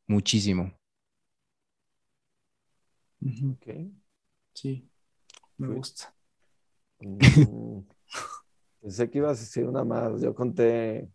[0.07, 0.73] Muchísimo.
[3.21, 3.67] Ok.
[4.53, 4.89] Sí,
[5.57, 6.13] me gusta.
[6.99, 7.81] Mm,
[8.81, 10.21] pensé que ibas a decir una más.
[10.21, 11.09] Yo conté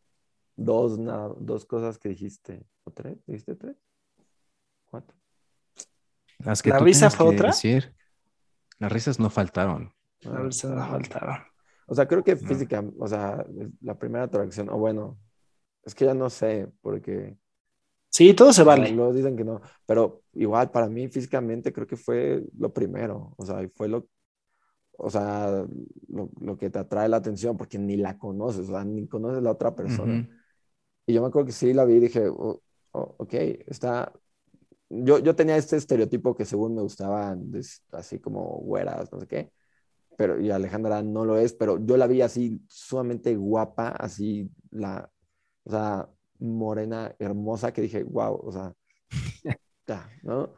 [0.57, 0.99] dos,
[1.41, 2.65] dos cosas que dijiste.
[2.85, 3.19] ¿O tres?
[3.27, 3.77] ¿Dijiste tres?
[4.91, 5.17] ¿Cuatro?
[6.39, 7.49] Las que ¿La risa fue otra?
[7.49, 7.95] Decir.
[8.79, 9.95] Las risas no faltaron.
[10.21, 11.39] La risa no faltaron.
[11.87, 13.45] O sea, creo que física, o sea,
[13.81, 15.19] la primera atracción, o bueno,
[15.85, 17.37] es que ya no sé, porque...
[18.09, 18.91] Sí, todo se vale.
[18.91, 23.45] Luego dicen que no, pero igual para mí físicamente creo que fue lo primero, o
[23.45, 24.07] sea, fue lo,
[25.05, 25.67] o sea,
[26.09, 29.51] lo, que te atrae la atención, porque ni la conoces, o sea, ni conoces la
[29.51, 30.29] otra persona.
[31.05, 33.35] Y yo me acuerdo que sí la vi y dije, oh, oh, ok,
[33.67, 34.13] está...
[34.89, 37.51] Yo, yo tenía este estereotipo que según me gustaban,
[37.93, 39.53] así como güeras, no sé qué,
[40.17, 45.11] pero y Alejandra no lo es, pero yo la vi así sumamente guapa, así la,
[45.65, 48.73] o sea, morena, hermosa, que dije, wow, o sea,
[49.89, 50.55] ya, ¿no?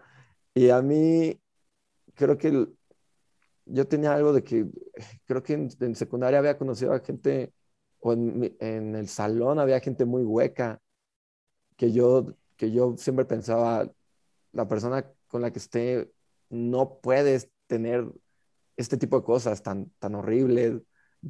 [0.52, 1.40] Y a mí,
[2.14, 2.68] creo que
[3.66, 4.66] yo tenía algo de que,
[5.26, 7.52] creo que en, secundaria había conocido a gente,
[8.00, 10.80] o en, en, el salón había gente muy hueca,
[11.76, 13.90] que yo, que yo siempre pensaba,
[14.52, 16.12] la persona con la que esté
[16.48, 18.06] no puedes tener
[18.76, 20.80] este tipo de cosas tan, tan horribles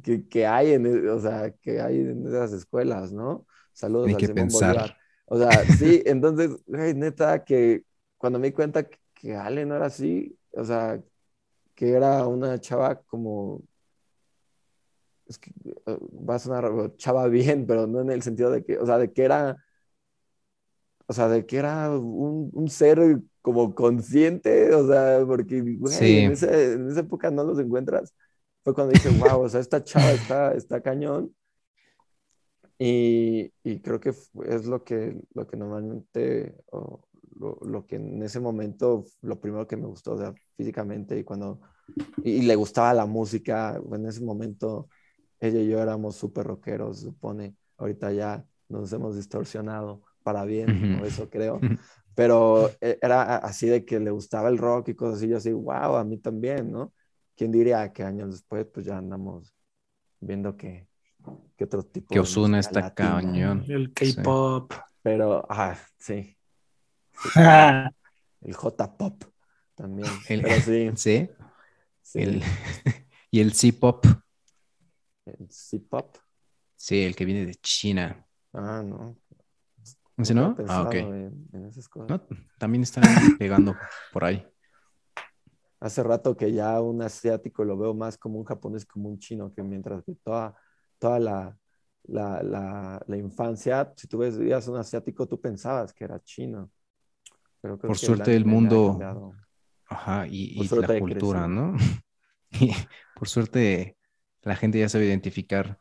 [0.03, 3.45] que, que hay en, o sea, que hay en esas escuelas, ¿no?
[3.73, 4.97] Saludos a Simón Bolívar.
[5.25, 7.83] O sea, sí, entonces, neta, que
[8.17, 11.01] cuando me di cuenta que, Ale no era así, o sea,
[11.75, 13.61] que era una chava como,
[15.27, 15.51] es que
[15.85, 15.97] eh,
[16.29, 19.11] va a sonar chava bien, pero no en el sentido de que, o sea, de
[19.11, 19.57] que era,
[21.07, 22.99] o sea, de que era un, un ser
[23.41, 26.49] como consciente, o sea, porque en, esa,
[26.99, 28.13] época no los encuentras.
[28.63, 31.35] Fue cuando dije, wow, o sea, esta chava está, está cañón.
[32.79, 36.55] Y, y, creo que es lo que, lo que normalmente,
[37.35, 41.23] lo, lo, que en ese momento, lo primero que me gustó, o sea, físicamente, y
[41.23, 41.61] cuando,
[42.23, 44.87] y, le gustaba la música, en ese momento,
[45.39, 47.55] ella y yo éramos súper rockeros, supone.
[47.77, 51.59] Ahorita ya nos hemos distorsionado para bien, o eso creo
[52.15, 55.51] pero eh, era así de que le gustaba el rock y cosas así, yo así,
[55.51, 56.93] wow, a mí también, ¿no?
[57.35, 59.53] ¿Quién diría que años después pues ya andamos
[60.21, 60.87] viendo que,
[61.57, 63.65] que otro tipo que Osuna está cañón.
[63.67, 64.73] El K-pop.
[65.01, 66.34] Pero, ah, sí.
[68.41, 69.23] El J-pop
[69.75, 70.09] también.
[70.29, 70.91] El, pero sí.
[70.95, 71.29] ¿Sí?
[72.13, 72.41] El,
[73.31, 74.05] y el C-pop.
[75.25, 76.17] El C-pop.
[76.75, 78.25] Sí, el que viene de China.
[78.53, 79.17] Ah, no.
[80.23, 80.55] ¿Sí no?
[80.67, 80.95] Ah, ok.
[82.57, 83.01] también está
[83.37, 83.75] pegando
[84.13, 84.47] por ahí.
[85.79, 89.53] Hace rato que ya un asiático lo veo más como un japonés, como un chino,
[89.53, 90.55] que mientras que toda,
[90.99, 91.57] toda la,
[92.03, 96.71] la, la, infancia, si tú veías un asiático, tú pensabas que era chino.
[97.65, 99.33] Pero por suerte el mundo,
[99.87, 101.75] ajá, y, y la cultura, ¿no?
[102.57, 102.71] Y
[103.15, 103.97] por suerte
[104.43, 105.77] la gente ya sabe identificar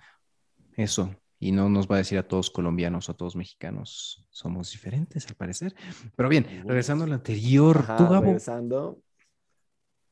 [0.76, 4.26] eso, y no nos va a decir a todos colombianos o a todos mexicanos.
[4.30, 5.74] Somos diferentes, al parecer.
[6.16, 8.24] Pero bien, regresando al anterior, tú, Gabo.
[8.24, 8.98] Regresando.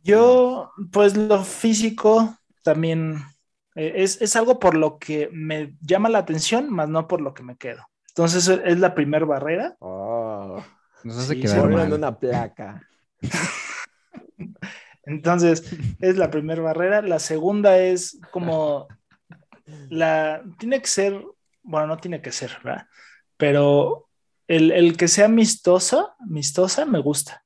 [0.03, 3.17] Yo, pues lo físico también
[3.75, 7.43] eh, es, algo por lo que me llama la atención, más no por lo que
[7.43, 7.83] me quedo.
[8.09, 9.75] Entonces es la primera barrera.
[9.81, 10.63] Oh.
[11.05, 11.93] Nos hace quedar mal.
[11.93, 12.87] una placa.
[15.05, 15.65] Entonces,
[16.01, 17.03] es la primera barrera.
[17.03, 18.87] La segunda es como
[19.89, 21.25] la, tiene que ser,
[21.63, 22.87] bueno, no tiene que ser, ¿verdad?
[23.37, 24.09] Pero
[24.47, 27.45] el, que sea amistosa, amistosa, me gusta.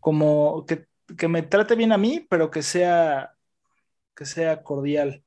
[0.00, 0.86] Como que,
[1.28, 3.32] me trate bien a mí, pero que sea,
[4.14, 5.24] que sea cordial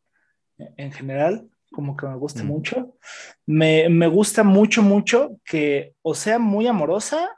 [0.58, 2.48] en general, como que me guste mm.
[2.48, 2.98] mucho.
[3.46, 7.38] Me, gusta mucho, mucho que o sea muy amorosa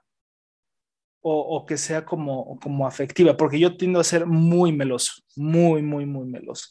[1.22, 5.82] o, o, que sea como, como afectiva, porque yo tiendo a ser muy meloso, muy,
[5.84, 6.70] muy, muy meloso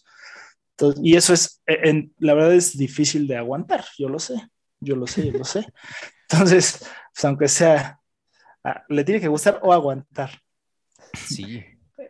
[1.03, 4.35] y eso es, e, en, la verdad es difícil de aguantar, yo lo sé,
[4.81, 5.67] yo lo sé, yo lo sé.
[6.31, 8.01] Entonces, pues aunque sea,
[8.65, 10.41] ah, le tiene que gustar o aguantar.
[11.15, 11.65] Sí.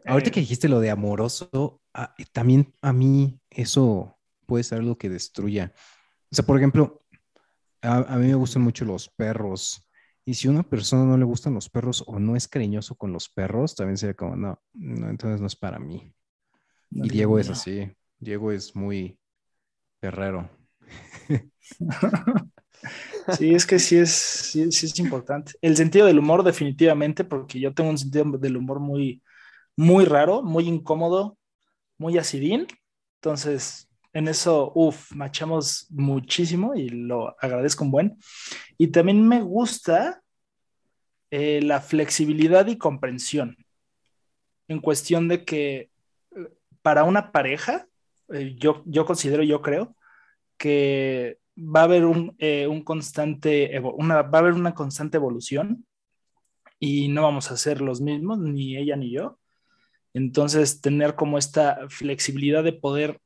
[0.06, 4.18] Ahorita que dijiste lo de amoroso, ah, también a mí eso
[4.50, 5.72] puede ser algo que destruya.
[6.28, 7.04] O sea, por ejemplo,
[7.82, 9.88] a, mí me gustan mucho los perros.
[10.24, 13.12] Y si a una persona no le gustan los perros o no es cariñoso con
[13.12, 16.12] los perros, también sería como, no, no entonces no es para mí.
[16.90, 17.92] y Diego es así.
[18.18, 19.20] Diego es muy
[20.00, 20.50] perrero.
[23.36, 25.52] Sí, es que sí es, sí, es importante.
[25.60, 29.22] El sentido del humor, definitivamente, porque yo tengo un sentido del humor muy,
[29.76, 31.36] muy raro, muy incómodo,
[31.98, 32.66] muy acidín.
[33.16, 38.18] Entonces, en eso, uff, machamos muchísimo y lo agradezco un buen.
[38.76, 40.22] Y también me gusta
[41.30, 43.56] eh, la flexibilidad y comprensión
[44.70, 45.90] en cuestión de que eh,
[46.82, 47.86] para una pareja,
[48.32, 49.96] eh, yo, yo considero, yo creo,
[50.56, 52.36] que va a haber un,
[52.84, 55.86] constante, una, va a haber una constante evolución
[56.78, 59.38] y no vamos a ser los mismos, ni ella ni yo.
[60.14, 63.20] Entonces, tener como esta flexibilidad de poder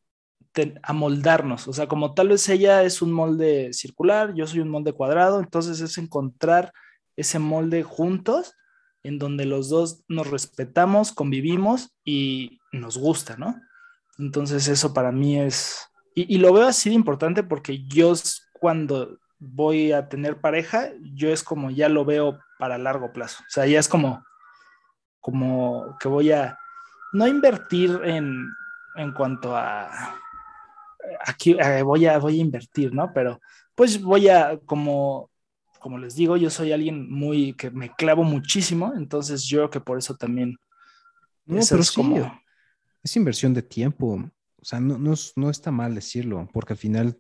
[0.83, 4.93] amoldarnos, o sea, como tal vez ella es un molde circular, yo soy un molde
[4.93, 6.73] cuadrado, entonces es encontrar
[7.17, 8.55] ese molde juntos
[9.03, 13.61] en donde los dos nos respetamos, convivimos y nos gusta, ¿no?
[14.19, 18.13] Entonces eso para mí es, y, lo veo así de importante porque yo
[18.61, 23.51] cuando voy a tener pareja, yo es como ya lo veo para largo plazo, o
[23.51, 24.25] sea, ya es como,
[25.21, 26.59] como que voy a,
[27.13, 28.49] no invertir en,
[28.97, 30.17] en cuanto a
[31.25, 33.13] aquí eh, voy, a, voy a invertir, ¿no?
[33.13, 33.41] Pero
[33.75, 35.31] pues voy a, como,
[35.81, 39.81] como les digo, yo soy alguien muy, que me clavo muchísimo, entonces yo creo que
[39.81, 40.57] por eso también...
[41.47, 42.41] No, pero es como...
[43.03, 44.99] Es inversión de tiempo, o sea, no,
[45.37, 47.19] no, está mal decirlo, porque al final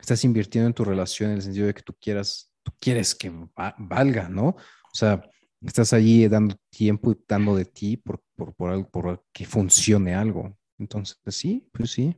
[0.00, 3.32] estás invirtiendo en tu relación en el sentido de que tú quieras, tú quieres que
[3.78, 4.48] valga, ¿no?
[4.48, 5.22] O sea,
[5.60, 10.58] estás allí dando tiempo y dando de ti por, por, por, por que funcione algo.
[10.76, 12.16] Entonces, sí, pues sí.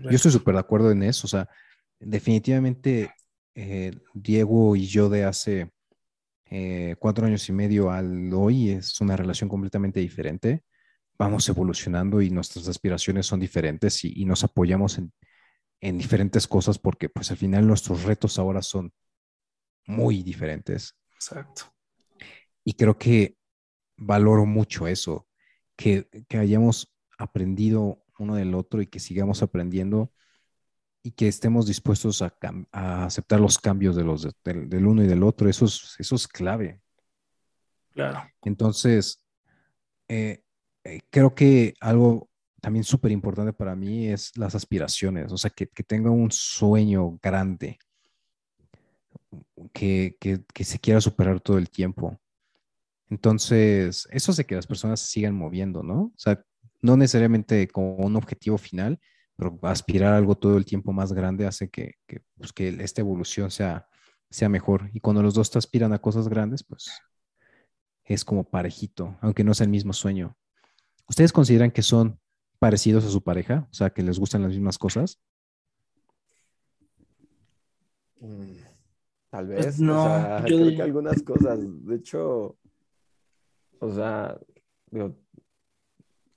[0.00, 1.26] Yo estoy súper de acuerdo en eso.
[1.26, 1.48] O sea,
[1.98, 3.10] definitivamente
[3.54, 5.70] eh, Diego y yo de hace
[6.46, 10.64] eh, cuatro años y medio al hoy es una relación completamente diferente.
[11.18, 15.12] Vamos evolucionando y nuestras aspiraciones son diferentes y, nos apoyamos en,
[15.80, 18.92] en, diferentes cosas porque pues al final nuestros retos ahora son
[19.86, 20.96] muy diferentes.
[21.14, 21.72] Exacto.
[22.64, 23.36] Y creo que
[23.96, 25.28] valoro mucho eso,
[25.76, 30.12] que, que hayamos aprendido uno del otro y que sigamos aprendiendo
[31.02, 32.34] y que estemos dispuestos a,
[33.04, 35.48] aceptar los cambios de los, del, uno y del otro.
[35.48, 36.80] Eso es, eso es clave.
[37.90, 38.22] Claro.
[38.42, 39.22] Entonces,
[40.08, 40.42] eh,
[40.84, 42.28] eh, creo que algo
[42.60, 47.18] también súper importante para mí es las aspiraciones, o sea, que, que tenga un sueño
[47.20, 47.78] grande,
[49.72, 52.20] que, que, que, se quiera superar todo el tiempo.
[53.10, 56.02] Entonces, eso hace que las personas sigan moviendo, ¿no?
[56.02, 56.42] O sea,
[56.82, 59.00] no necesariamente como un objetivo final,
[59.36, 61.94] pero aspirar a algo todo el tiempo más grande hace que,
[62.36, 63.88] pues, esta evolución sea,
[64.30, 64.90] sea mejor.
[64.92, 66.90] Y cuando los dos te aspiran a cosas grandes, pues
[68.04, 70.36] es como parejito, aunque no sea el mismo sueño.
[71.08, 72.18] ¿Ustedes consideran que son
[72.58, 73.68] parecidos a su pareja?
[73.70, 75.20] O sea, que les gustan las mismas cosas.
[78.20, 78.56] Mm,
[79.30, 79.80] tal pues vez.
[79.80, 81.60] no, yo creo que algunas cosas.
[81.62, 82.58] De hecho,
[83.78, 84.38] o sea,
[84.90, 85.16] digo,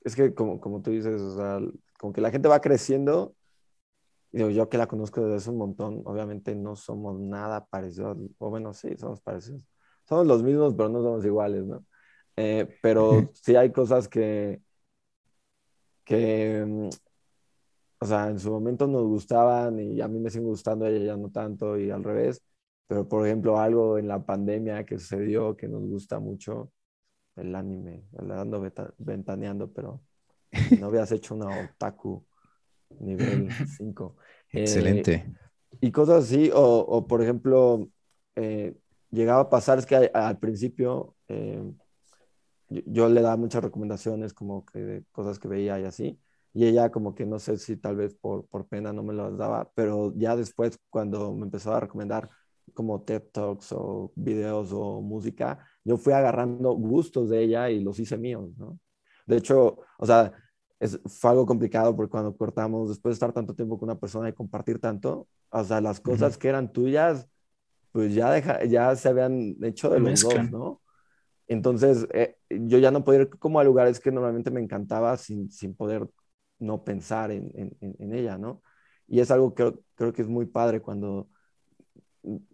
[0.06, 1.60] es que como, como tú dices, o sea,
[2.00, 3.36] como que la gente va creciendo,
[4.32, 8.50] digo, yo que la conozco desde hace un montón, obviamente no somos nada parecidos, o
[8.52, 9.64] bueno, sí, somos parecidos.
[10.08, 11.84] Somos los mismos, pero no somos iguales, ¿no?
[12.36, 14.62] Eh, pero sí hay cosas que,
[16.04, 16.90] que, mm,
[18.00, 21.06] o sea, en su momento nos gustaban y a mí me siguen gustando, a ella
[21.06, 22.42] ya no tanto y al revés.
[22.88, 26.72] Pero, por ejemplo, algo en la pandemia que sucedió que nos gusta mucho
[27.36, 28.64] el anime, ando
[28.98, 30.02] ventaneando, pero
[30.80, 32.26] no habías hecho una otaku
[33.00, 34.16] nivel 5.
[34.52, 35.14] Excelente.
[35.14, 35.34] Eh,
[35.82, 37.90] y cosas así, o, por ejemplo,
[38.36, 38.76] eh,
[39.12, 41.62] llegaba a pasar, es que al principio eh,
[42.70, 46.20] yo, le daba muchas recomendaciones como que de cosas que veía y así,
[46.54, 49.38] y ella como que no sé si tal vez por, por pena no me las
[49.38, 52.30] daba, pero ya después cuando me empezó a recomendar
[52.74, 58.00] como TED Talks o videos o música, yo fui agarrando gustos de ella y los
[58.00, 58.80] hice míos, ¿no?
[59.26, 60.34] De hecho, o sea,
[60.80, 64.28] es, fue algo complicado porque cuando cortamos, después de estar tanto tiempo con una persona
[64.28, 67.28] y compartir tanto, o sea, las cosas que eran tuyas,
[67.92, 70.82] pues ya, deja, ya se habían hecho de los dos, ¿no?
[71.48, 75.52] Entonces, eh, yo ya no podía ir como a lugares que normalmente me encantaba sin,
[75.52, 76.10] sin poder
[76.60, 78.64] no pensar en, en, en, ella, ¿no?
[79.08, 81.30] Y es algo que creo que es muy padre cuando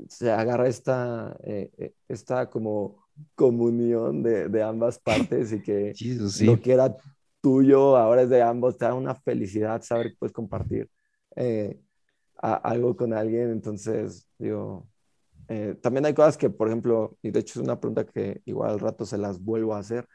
[0.08, 6.36] se agarra esta, eh, eh, esta como comunión de, de ambas partes y que Jesus,
[6.36, 6.48] sí.
[6.48, 6.96] lo que era
[7.42, 10.90] tuyo ahora es de ambos, te da una felicidad saber que puedes compartir
[11.36, 11.80] eh,
[12.42, 14.88] a- algo con alguien, entonces, digo,
[15.48, 18.72] eh, también hay cosas que, por ejemplo, y de hecho es una pregunta que igual
[18.72, 20.08] al rato se las vuelvo a hacer,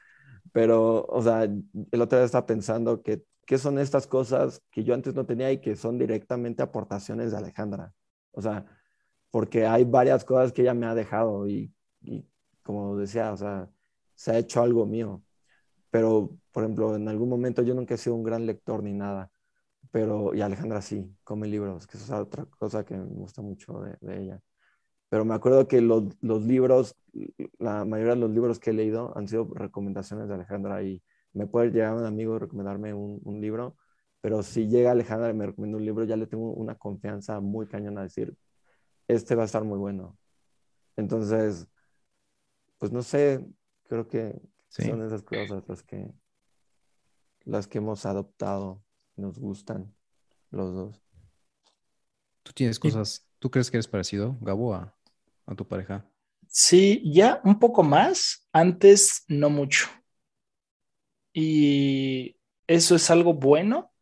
[0.52, 4.94] pero, o sea, el otro día estaba pensando que, ¿qué son estas cosas que yo
[4.94, 7.92] antes no tenía y que son directamente aportaciones de Alejandra?
[8.32, 8.66] O sea,
[9.30, 11.72] porque hay varias cosas que ella me ha dejado y,
[12.02, 12.26] y
[12.66, 13.70] como decía, o sea,
[14.14, 15.22] se ha hecho algo mío.
[15.90, 19.30] Pero, por ejemplo, en algún momento yo nunca he sido un gran lector ni nada,
[19.92, 24.22] pero, y Alejandra sí, come libros, que es otra cosa que me gusta mucho de,
[24.22, 24.40] ella.
[25.08, 26.96] Pero me acuerdo que los, libros,
[27.58, 31.02] la mayoría de los libros que he leído han sido recomendaciones de Alejandra y
[31.32, 33.76] me puede llegar un amigo y recomendarme un, un libro,
[34.20, 37.66] pero si llega Alejandra y me recomienda un libro, ya le tengo una confianza muy
[37.68, 38.36] cañona a decir,
[39.08, 40.18] este va a estar muy bueno.
[40.96, 41.68] Entonces,
[42.78, 43.44] pues no sé,
[43.84, 44.82] creo que Sí.
[44.84, 46.12] son esas cosas las que,
[47.44, 48.82] las que hemos adoptado,
[49.16, 49.94] nos gustan
[50.50, 51.02] los dos.
[52.42, 54.94] ¿Tú tienes cosas, tú crees que eres parecido, Gabo, a,
[55.46, 56.06] a tu pareja?
[56.48, 59.88] Sí, ya un poco más, antes no mucho.
[61.32, 63.92] Y eso es algo bueno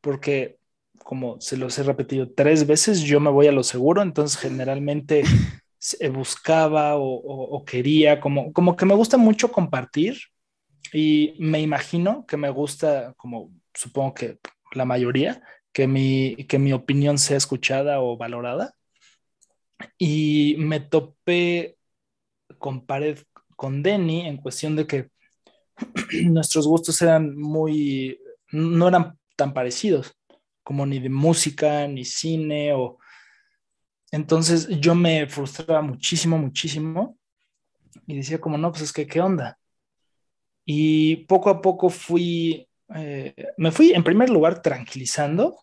[0.00, 0.58] porque,
[1.04, 5.22] como se los he repetido tres veces, yo me voy a lo seguro, entonces generalmente
[6.12, 10.18] buscaba o, o- o quería, como, como que me gusta mucho compartir
[10.92, 14.38] y me imagino que me gusta, como supongo que
[14.72, 18.74] la mayoría, que mi, que mi opinión sea escuchada o valorada.
[19.98, 21.76] Y me topé
[22.58, 23.18] con pared
[23.56, 25.10] con Denny en cuestión de que
[26.26, 28.20] nuestros gustos eran muy,
[28.52, 30.14] no eran tan parecidos,
[30.62, 32.98] como ni de música, ni cine, o
[34.10, 37.18] entonces yo me frustraba muchísimo, muchísimo,
[38.06, 39.58] y decía como, no, pues es que, ¿qué onda?
[40.64, 45.58] Y poco a poco fui, eh, me fui en primer lugar tranquilizando,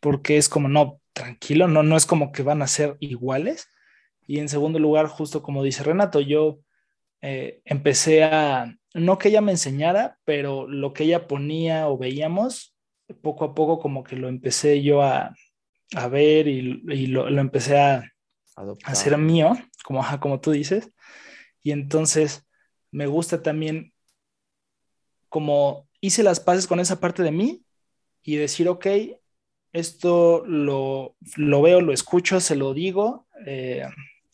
[0.00, 3.68] porque es como, no, tranquilo, no, no es como que van a ser iguales.
[4.26, 6.60] Y en segundo lugar, justo como dice Renato, yo
[7.22, 12.76] eh, empecé a, no que ella me enseñara, pero lo que ella ponía o veíamos,
[13.22, 15.34] poco a poco como que lo empecé yo a,
[15.94, 18.12] a ver y, y lo, lo, empecé a,
[18.56, 18.90] Adoptar.
[18.90, 20.90] hacer mío, como, como tú dices.
[21.62, 22.46] Y entonces
[22.90, 23.92] me gusta también
[25.28, 27.64] como hice las paces con esa parte de mí
[28.22, 28.86] y decir, ok,
[29.72, 33.86] esto lo, lo veo, lo escucho, se lo digo, eh,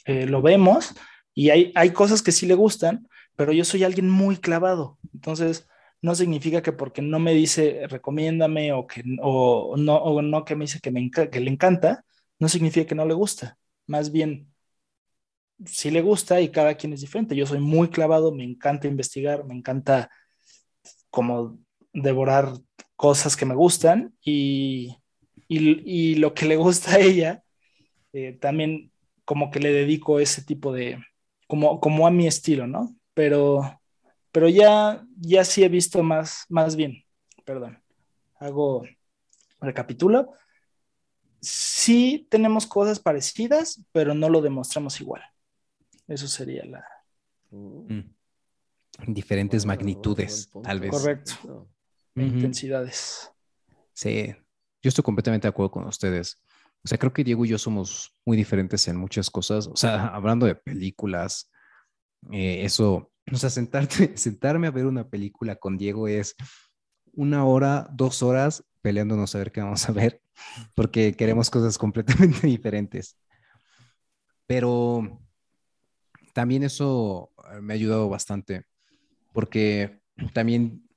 [0.04, 0.94] eh, lo vemos
[1.34, 4.98] y hay, hay cosas que sí le gustan, pero yo soy alguien muy clavado.
[5.12, 5.66] Entonces,
[6.02, 10.56] no significa que porque no me dice recomiéndame o, que, o, no, o no que
[10.56, 12.04] me dice que, me que le encanta,
[12.38, 13.58] no significa que no le gusta.
[13.86, 14.52] Más bien,
[15.66, 17.36] sí le gusta y cada quien es diferente.
[17.36, 20.10] Yo soy muy clavado, me encanta investigar, me encanta
[21.10, 21.58] como
[21.92, 22.52] devorar
[22.96, 24.96] cosas que me gustan y,
[25.48, 27.42] y, y lo que le gusta a ella,
[28.12, 28.92] eh, también
[29.24, 30.98] como que le dedico ese tipo de,
[31.48, 32.96] como, como a mi estilo, ¿no?
[33.14, 33.81] Pero,
[34.32, 37.04] pero ya, ya sí he visto más, más bien,
[37.44, 37.82] perdón,
[38.40, 38.84] hago,
[39.60, 40.32] recapitulo,
[41.40, 45.22] sí tenemos cosas parecidas, pero no lo demostramos igual.
[46.08, 46.84] Eso sería la...
[47.50, 48.00] Mm.
[49.06, 50.90] Diferentes Bueno, magnitudes, tal vez.
[50.90, 51.68] Correcto.
[52.14, 52.26] Ujú.
[52.26, 53.32] intensidades.
[53.94, 54.34] Sí,
[54.82, 56.42] yo estoy completamente de acuerdo con ustedes.
[56.84, 59.66] O sea, creo que Diego y yo somos muy diferentes en muchas cosas.
[59.66, 61.50] O sea, hablando de películas,
[62.30, 66.34] eh, eso, o sea, sentarte, sentarme a ver una película con Diego es
[67.12, 70.20] una hora, dos horas peleándonos a ver qué vamos a ver,
[70.74, 73.16] porque queremos cosas completamente diferentes.
[74.46, 75.20] Pero
[76.34, 78.64] también eso eh, me ha ayudado bastante,
[79.32, 80.00] porque
[80.34, 80.88] también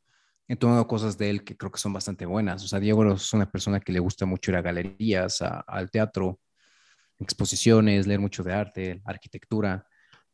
[0.47, 2.63] he tomado cosas de él que creo que son bastante buenas.
[2.63, 6.39] O sea, Diego es una persona que le gusta mucho ir a galerías, al teatro,
[7.19, 9.87] exposiciones, leer mucho de arte, arquitectura.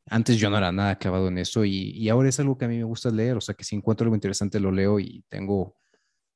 [0.07, 2.67] Antes yo no era nada clavado en eso y, y, ahora es algo que a
[2.67, 3.37] mí me gusta leer.
[3.37, 5.77] O sea, que si encuentro algo interesante lo leo y tengo,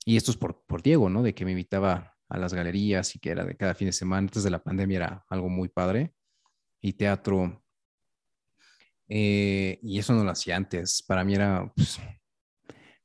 [0.05, 1.23] y esto es por, por Diego, ¿no?
[1.23, 4.19] De que me invitaba a las galerías y que era de cada fin de semana.
[4.19, 6.13] Antes de la pandemia era algo muy padre.
[6.81, 7.63] Y teatro.
[9.07, 11.03] Eh, y eso no lo hacía antes.
[11.03, 11.99] Para mí era, pues,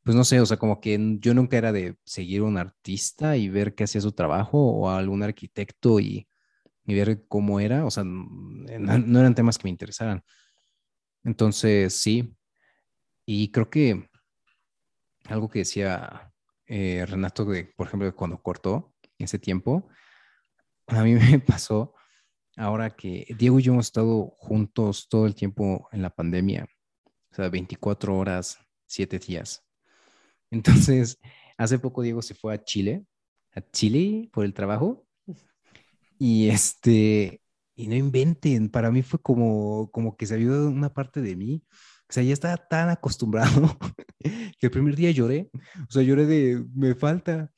[0.03, 3.37] pues no sé, o sea, como que yo nunca era de seguir a un artista
[3.37, 6.27] y ver qué hacía su trabajo o a algún arquitecto y,
[6.85, 10.23] y ver cómo era, o sea, no, no, eran temas que me interesaran.
[11.25, 12.37] Entonces, sí,
[13.27, 14.09] y creo que
[15.27, 16.33] algo que decía
[16.67, 19.89] eh, Renato, de, por ejemplo, cuando cortó ese tiempo,
[20.87, 21.95] a mí me pasó
[22.57, 26.69] ahora que Diego y yo hemos estado juntos todo el tiempo en la pandemia,
[27.31, 29.65] o sea, 24 horas, 7 días.
[30.51, 31.19] Entonces,
[31.57, 33.05] hace poco Diego se fue a Chile,
[33.55, 35.07] a Chile por el trabajo.
[36.19, 37.40] Y este,
[37.81, 41.65] y no inventen, para mí fue como, como que se vio una parte de mí.
[42.09, 43.79] O sea, ya estaba tan acostumbrado
[44.21, 45.51] que el primer día lloré.
[45.89, 47.51] O sea, lloré de, me falta.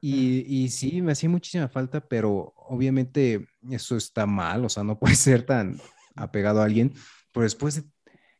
[0.00, 4.64] Y, y sí, me hacía muchísima falta, pero obviamente eso está mal.
[4.64, 5.80] O sea, no puede ser tan
[6.16, 6.92] apegado a alguien.
[7.32, 7.84] Pero después de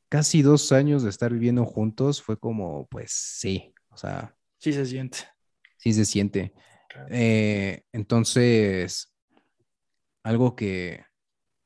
[0.08, 4.34] casi dos años de estar viviendo juntos, fue como, pues sí, o sea.
[4.58, 5.18] Sí se siente.
[5.76, 6.52] Sí se siente.
[7.10, 9.14] Eh, entonces,
[10.24, 11.04] algo que,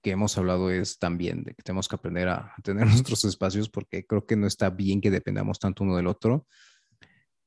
[0.03, 4.07] que hemos hablado es también de que tenemos que aprender a, tener nuestros espacios porque
[4.07, 6.47] creo que no está bien que dependamos tanto uno del otro,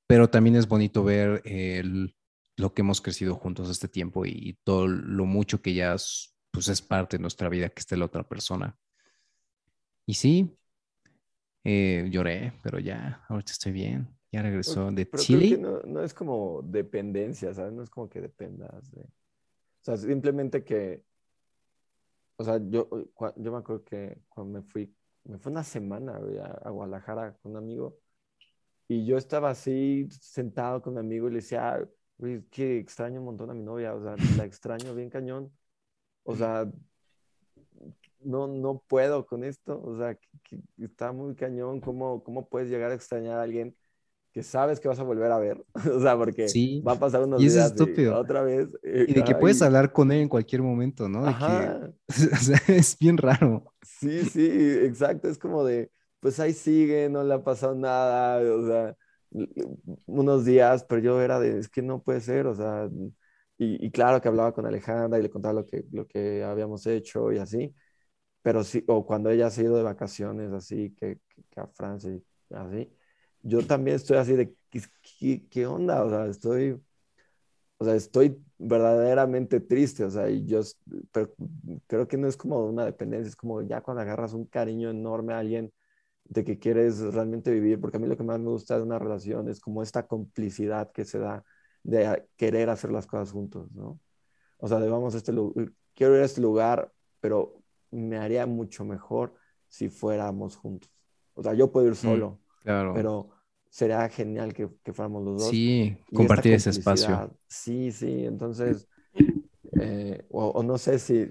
[0.08, 2.16] pero también es bonito ver el,
[2.58, 5.96] lo que hemos crecido juntos este tiempo y, todo lo mucho que ya
[6.52, 8.78] pues, es parte de nuestra vida que esté la otra persona.
[10.08, 10.56] Y sí,
[11.64, 14.08] eh, lloré, pero ya, ahorita estoy bien.
[14.32, 15.58] Ya regresó de Chile.
[15.58, 17.74] no, no, es como dependencia, ¿sabes?
[17.74, 19.02] No es como que dependas de...
[19.02, 21.04] O sea, simplemente que
[22.38, 22.90] o sea, yo,
[23.38, 26.18] yo me acuerdo que cuando me fui, me fue una semana
[26.64, 27.98] a, Guadalajara con un amigo
[28.88, 31.80] y yo estaba así sentado con mi amigo y le decía,
[32.18, 35.52] güey, que extraño un montón a mi novia, o sea, la extraño bien cañón.
[36.24, 36.70] O sea,
[38.20, 42.92] no, no puedo con esto, o sea, que, está muy cañón, ¿cómo, ¿cómo puedes llegar
[42.92, 43.76] a extrañar a alguien
[44.36, 45.64] que sabes que vas a volver a ver,
[45.96, 46.46] o sea, porque
[46.86, 48.20] va a pasar unos y días estúpido.
[48.20, 48.68] otra vez.
[48.84, 51.26] y de que puedes hablar con él en cualquier momento, ¿no?
[51.26, 51.90] Ajá.
[52.10, 53.72] o sea, es bien raro.
[53.82, 54.46] Sí, sí,
[54.84, 58.98] exacto, es como de, pues ahí sigue, no le ha pasado nada, o sea,
[60.06, 62.90] unos días, pero yo era de, es que no puede ser, o sea,
[63.58, 66.86] y, y claro que hablaba con Alejandra y le contaba lo que, lo que habíamos
[66.88, 67.74] hecho y así,
[68.42, 71.20] pero sí, o cuando ella se ha ido de vacaciones así, que,
[71.50, 72.22] que a Francia y
[72.54, 72.92] así,
[73.46, 76.04] yo también estoy así de, ¿qué, qué onda?
[76.04, 76.82] O sea, estoy,
[77.78, 80.62] o sea, estoy verdaderamente triste, o sea, y yo
[81.12, 81.32] pero
[81.86, 85.34] creo que no es como una dependencia, es como ya cuando agarras un cariño enorme
[85.34, 85.72] a alguien
[86.24, 88.98] de que quieres realmente vivir, porque a mí lo que más me gusta de una
[88.98, 91.44] relación es como esta complicidad que se da
[91.84, 94.00] de querer hacer las cosas juntos, ¿no?
[94.58, 98.48] O sea, de vamos a este lugar, quiero ir a este lugar, pero me haría
[98.48, 99.36] mucho mejor
[99.68, 100.90] si fuéramos juntos.
[101.36, 102.94] O sea, yo puedo ir mm, solo, claro.
[102.96, 103.35] pero
[103.76, 105.50] sería genial que, que fuéramos los dos.
[105.50, 107.30] Sí, compartir ese espacio.
[107.46, 108.88] Sí, sí, entonces,
[109.82, 111.28] eh, o, no sé si,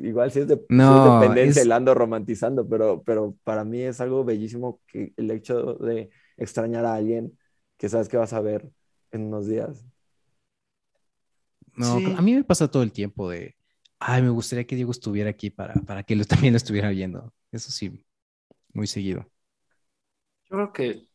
[0.00, 4.24] igual si es de, no, dependencia, el ando romantizando, pero, pero para mí es algo
[4.24, 7.36] bellísimo que el hecho de extrañar a alguien
[7.76, 8.70] que sabes que vas a ver
[9.10, 9.84] en unos días.
[11.74, 13.56] No, a mí me pasa todo el tiempo de,
[13.98, 17.34] ay, me gustaría que Diego estuviera aquí para, para que él también lo estuviera viendo.
[17.50, 18.06] Eso sí,
[18.72, 19.28] muy seguido.
[20.48, 21.09] Yo creo que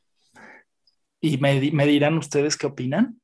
[1.26, 3.20] y me, dirán ustedes qué opinan,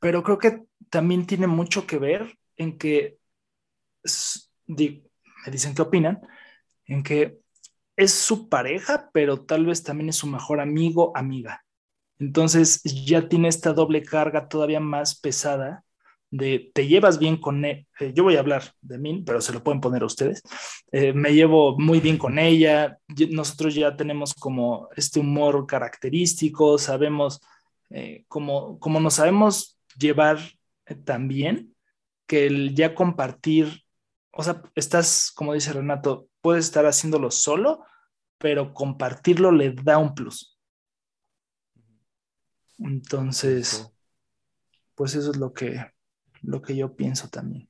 [0.00, 3.18] pero creo que también tiene mucho que ver en que,
[4.66, 5.02] me
[5.50, 6.22] dicen qué opinan,
[6.86, 7.38] en que
[7.96, 11.64] es su pareja, pero tal vez también es su mejor amigo, amiga.
[12.18, 15.83] Entonces ya tiene esta doble carga todavía más pesada
[16.36, 17.86] de te llevas bien con él.
[18.00, 20.42] E-, eh, yo voy a hablar de mí, pero se lo pueden poner a ustedes.
[20.90, 22.98] Eh, me llevo muy bien con ella.
[23.30, 27.40] Nosotros ya tenemos como este humor característico, sabemos
[27.90, 30.38] eh, cómo, nos sabemos llevar
[31.04, 31.74] también
[32.26, 33.84] que el ya compartir,
[34.32, 37.84] o sea, estás, como dice Renato, puedes estar haciéndolo solo,
[38.38, 40.58] pero compartirlo le da un plus.
[42.78, 43.88] Entonces,
[44.96, 45.93] pues eso es lo que,
[46.44, 47.68] lo que yo pienso también.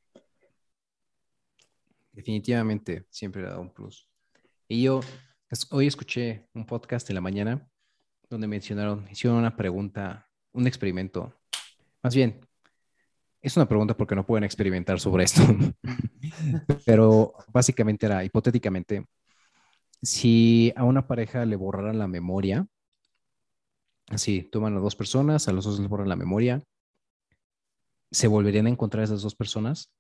[2.13, 4.09] Definitivamente, siempre le da un plus.
[4.69, 5.01] Y yo
[5.71, 7.69] hoy escuché un podcast en la mañana
[8.31, 11.35] donde mencionaron, hicieron una pregunta, un experimento.
[12.03, 12.41] Más bien,
[13.41, 15.43] es una pregunta porque no pueden experimentar sobre esto.
[16.87, 19.07] Pero básicamente era, hipotéticamente,
[20.03, 22.67] si a una pareja le borraran la memoria,
[24.09, 26.63] así, toman a dos personas, a los dos les borran la memoria,
[28.11, 29.93] ¿se volverían a encontrar esas dos personas?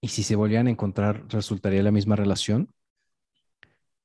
[0.00, 2.72] Y si se volvieran a encontrar, ¿resultaría la misma relación?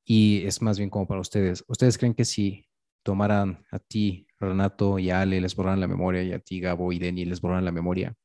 [0.04, 1.64] Y es más bien como para ustedes.
[1.68, 2.68] ¿Ustedes creen que si
[3.04, 6.92] tomaran a ti, Renato y a Ale, les borraran la memoria, y a ti, Gabo
[6.92, 8.16] y Denny, les borraran la memoria,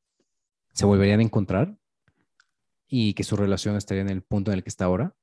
[0.73, 1.77] ¿se volverían a encontrar?
[2.87, 5.13] ¿Y que su relación estaría en el punto en el que está ahora?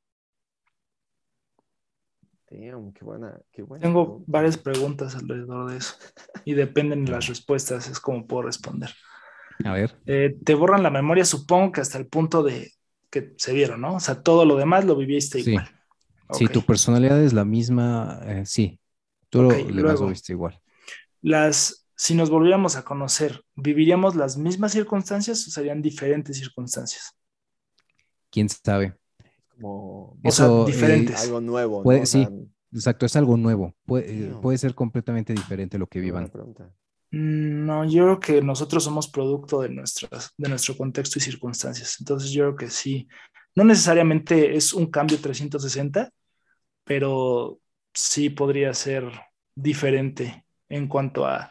[3.81, 5.95] Tengo varias preguntas alrededor de eso
[6.45, 8.91] y dependen de las respuestas, es como puedo responder.
[9.65, 9.97] A ver.
[10.07, 12.73] Eh, te borran la memoria, supongo que hasta el punto de
[13.11, 13.95] que se vieron, ¿no?
[13.97, 15.51] O sea, todo lo demás lo viviste Sí.
[15.51, 15.69] igual.
[16.33, 18.81] Sí, tu personalidad es la misma, eh, sí,
[19.29, 20.03] tú lo demás luego.
[20.05, 20.61] lo viste igual.
[21.23, 27.15] Las, si nos volviéramos a conocer, ¿viviríamos las mismas circunstancias o serían diferentes circunstancias?
[28.31, 28.97] ¿Quién sabe?
[29.49, 31.23] Como O sea, Eso, eh, diferentes.
[31.23, 31.83] algo nuevo, ¿no?
[31.85, 32.51] Puede- O sea, sí.
[32.73, 33.73] Exacto, es algo nuevo.
[33.87, 34.41] Puede, No.
[34.41, 36.29] puede ser completamente diferente lo que vivan.
[37.15, 41.97] Mm, No, yo creo que nosotros somos producto de, nuestras, de nuestro contexto y circunstancias.
[42.01, 43.09] Entonces yo creo que sí.
[43.55, 46.11] No necesariamente es un cambio 360,
[46.85, 47.61] pero
[47.95, 49.05] sí podría ser
[49.55, 51.51] diferente en cuanto a,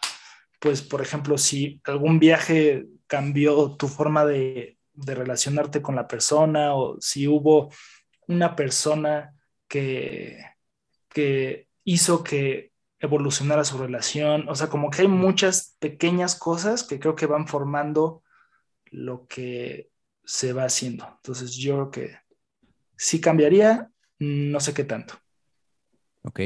[0.59, 6.75] pues, por ejemplo, si algún viaje cambió tu forma de, de relacionarte con la persona
[6.75, 7.71] o si hubo
[8.27, 9.33] una persona
[9.67, 10.39] que,
[11.09, 12.72] que hizo que
[13.03, 14.47] evolucionara su relación.
[14.47, 18.23] O sea, como que hay muchas pequeñas cosas que creo que van formando
[18.91, 19.91] lo que
[20.23, 21.05] se va haciendo.
[21.17, 22.17] Entonces yo creo que
[22.95, 25.15] sí cambiaría, no sé qué tanto.
[26.23, 26.39] ¿Ok?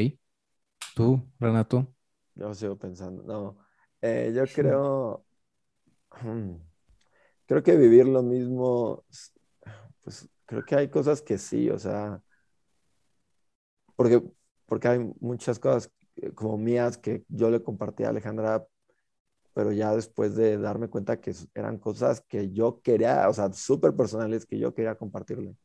[0.95, 1.93] ¿Tú, Renato?
[2.33, 3.21] Yo sigo pensando.
[3.21, 3.59] No,
[4.01, 5.25] eh, yo creo,
[6.23, 6.55] hmm,
[7.45, 9.05] creo que vivir lo mismo,
[10.01, 12.19] pues creo que hay cosas que sí, o sea,
[13.95, 14.23] porque,
[14.65, 15.91] porque hay muchas cosas
[16.35, 18.65] como mías que yo le compartí a Alejandra,
[19.53, 23.95] pero ya después de darme cuenta que eran cosas que yo quería, o sea, súper
[23.95, 25.55] personales que yo quería compartirle.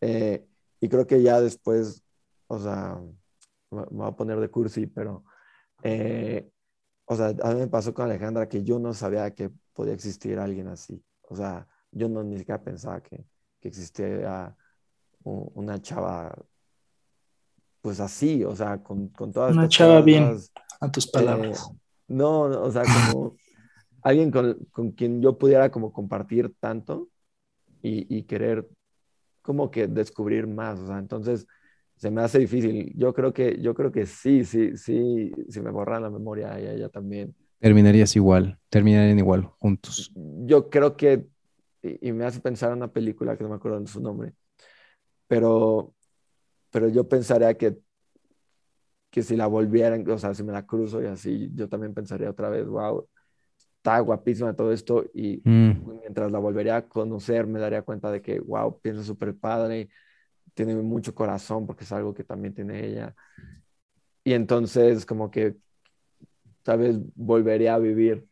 [0.00, 0.46] Eh,
[0.80, 2.04] y creo que ya después,
[2.46, 3.00] o sea,
[3.70, 5.24] me voy a poner de cursi, pero,
[5.82, 6.50] eh,
[7.06, 10.38] o sea, a mí me pasó con Alejandra que yo no sabía que podía existir
[10.38, 11.02] alguien así.
[11.22, 13.24] O sea, yo no ni siquiera pensaba que,
[13.60, 14.56] que existía
[15.24, 16.36] una chava,
[17.86, 20.36] pues así, o sea, con, con todas Una chava bien.
[20.80, 21.70] A tus eh, palabras.
[22.08, 23.36] no, no, o sea, como
[24.02, 27.06] alguien con, con quien yo pudiera como compartir tanto
[27.82, 28.66] y, y querer
[29.40, 31.46] como que descubrir más, o sea, entonces
[31.94, 32.92] se me hace difícil.
[32.96, 36.66] Yo creo que, yo creo que sí, sí, sí, si me borran la memoria y
[36.66, 37.36] a ella también.
[37.60, 40.12] Terminarías igual, terminarían igual, juntos.
[40.44, 41.24] Yo creo que,
[41.84, 44.32] y, y me hace pensar en una película que no me acuerdo de su nombre,
[45.28, 45.95] pero,
[46.76, 47.78] pero yo pensaría que,
[49.10, 52.28] que si la volvieran, o sea, si me la cruzo y así, yo también pensaría
[52.28, 53.08] otra vez, wow,
[53.78, 58.20] está guapísima todo esto y Mm, mientras la volvería a conocer me daría cuenta de
[58.20, 59.88] que, wow, piensa súper padre,
[60.52, 63.16] tiene mucho corazón porque es algo que también tiene ella.
[64.22, 65.56] Y entonces como que
[66.62, 68.28] tal vez volvería a vivir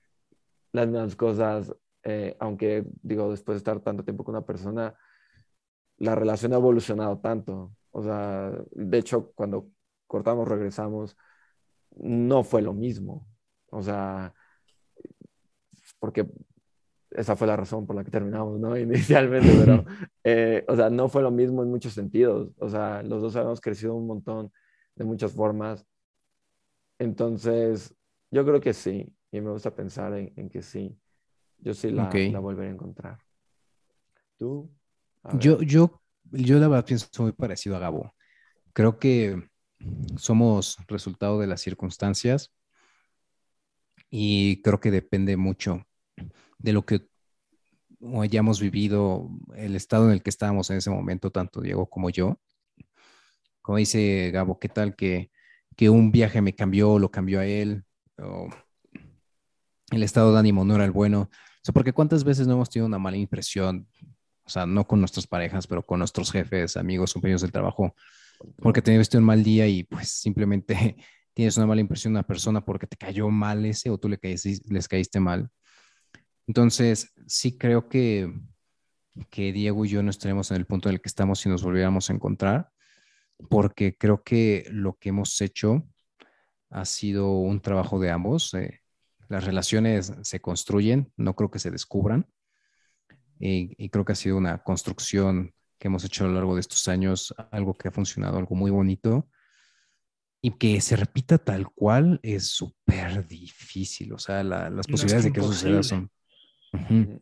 [0.70, 4.94] las mismas cosas, eh, aunque digo, después de estar tanto tiempo con una persona,
[5.96, 7.72] la relación ha evolucionado tanto.
[7.96, 9.68] O sea, de hecho, cuando
[10.08, 11.16] cortamos, regresamos,
[11.96, 13.28] no fue lo mismo.
[13.70, 14.34] O sea,
[16.00, 16.28] porque
[17.10, 18.76] esa fue la razón por la que terminamos, ¿no?
[18.76, 19.84] Inicialmente, pero,
[20.24, 22.50] eh, o sea, no fue lo mismo en muchos sentidos.
[22.58, 24.52] O sea, los dos habíamos crecido un montón
[24.96, 25.86] de muchas formas.
[26.98, 27.94] Entonces,
[28.32, 30.98] yo creo que sí, y me gusta pensar en, en que sí.
[31.58, 32.16] Yo sí la, Ok.
[32.32, 33.18] la volveré a encontrar.
[34.36, 34.68] ¿Tú?
[35.22, 35.38] A.
[35.38, 38.14] Yo, yo, yo la verdad pienso muy parecido a Gabo.
[38.72, 39.48] Creo que
[40.16, 42.52] somos resultado de las circunstancias
[44.10, 45.86] y creo que depende mucho
[46.58, 47.08] de lo que
[48.20, 52.38] hayamos vivido, el estado en el que estábamos en ese momento, tanto Diego como yo.
[53.62, 55.30] Como dice Gabo, ¿qué tal que,
[55.76, 57.84] que un viaje me cambió, lo cambió a él?
[59.90, 61.22] El estado de ánimo no era el bueno.
[61.22, 63.88] O sea, porque cuántas veces no hemos tenido una mala impresión,
[64.44, 67.94] o sea, no con nuestras parejas, pero con nuestros jefes, amigos, compañeros del trabajo,
[68.56, 70.96] porque tuviste un mal día y pues simplemente
[71.34, 74.18] tienes una mala impresión de una persona porque te cayó mal ese o tú le
[74.18, 75.50] caíste, les caíste mal.
[76.46, 78.32] Entonces, sí creo que,
[79.30, 81.62] que Diego y yo no estaremos en el punto en el que estamos si nos
[81.62, 82.70] volviéramos a encontrar,
[83.48, 85.88] porque creo que lo que hemos hecho
[86.70, 88.52] ha sido un trabajo de ambos.
[88.54, 88.80] eh,
[89.28, 92.26] las relaciones se construyen, no creo que se descubran.
[93.38, 96.60] Y, y creo que ha sido una construcción que hemos hecho a lo largo de
[96.60, 99.28] estos años, algo que ha funcionado, algo muy bonito.
[100.40, 104.12] Y que se repita tal cual es súper difícil.
[104.12, 106.10] O sea, la- las No, es posibilidades de que eso suceda son...
[106.72, 107.20] Ujú.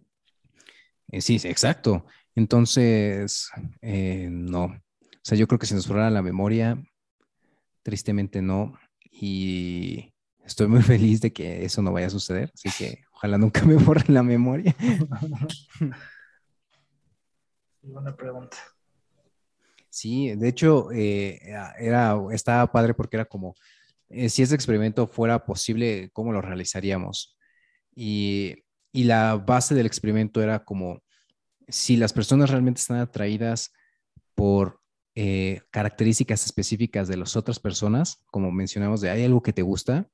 [1.09, 2.05] Eh, sí, sí, exacto.
[2.34, 4.64] Entonces, eh, no.
[4.64, 6.82] O sea, yo creo que si nos borrara la memoria,
[7.82, 8.78] tristemente no.
[9.10, 10.12] Y
[10.44, 12.51] estoy muy feliz de que eso no vaya a suceder.
[12.55, 14.74] Así que ojalá nunca me borren la memoria.
[17.82, 18.57] Buena pregunta.
[19.89, 21.40] Sí, de hecho, eh,
[21.78, 23.55] era, estaba padre porque era como,
[24.09, 27.36] eh, si ese experimento fuera posible, ¿cómo lo realizaríamos?
[27.94, 31.01] Y, y la base del experimento era como,
[31.69, 33.73] si las personas realmente están atraídas
[34.35, 34.81] por
[35.15, 40.09] eh, características específicas de las otras personas, como mencionamos, de hay algo que te gusta,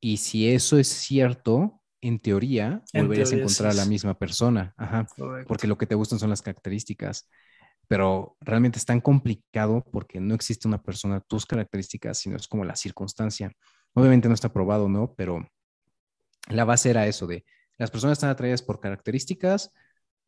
[0.00, 4.74] y si eso es cierto, en teoría, En volverías a encontrar a la misma persona,
[4.76, 5.08] Ajá,
[5.46, 7.28] porque lo que te gustan son las características.
[7.88, 12.64] Pero realmente es tan complicado porque no existe una persona, tus características, sino es como
[12.64, 13.52] la circunstancia.
[13.94, 15.14] Obviamente no está probado, ¿no?
[15.16, 15.46] Pero
[16.48, 17.44] la base era eso de
[17.78, 19.72] las personas están atraídas por características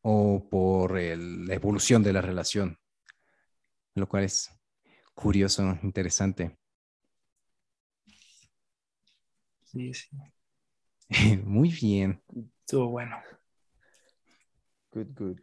[0.01, 2.79] o por el- la evolución de la relación,
[3.95, 4.49] lo cual es
[5.13, 6.57] curioso, interesante.
[9.63, 10.07] Sí, sí.
[11.45, 12.21] Muy bien.
[12.61, 13.17] Estuvo bueno.
[14.91, 15.39] Good, good.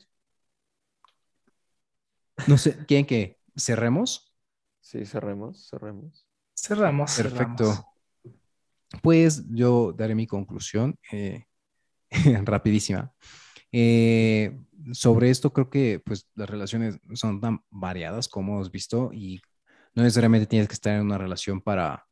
[2.46, 4.32] No sé, ¿quieren que cerremos?
[4.80, 6.26] Sí, cerremos, cerremos.
[6.54, 7.16] Cerramos.
[7.16, 7.64] Perfecto.
[7.64, 7.86] cerramos.
[9.02, 11.46] Pues yo daré mi conclusión eh,
[12.44, 13.12] rapidísima.
[13.72, 14.56] Eh,
[14.92, 19.40] sobre esto creo que pues las relaciones son tan variadas como hemos visto y
[19.94, 22.06] no necesariamente tienes que estar en una relación para,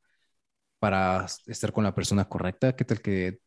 [0.83, 2.75] para estar con la persona correcta.
[2.75, 3.39] ¿Qué tal que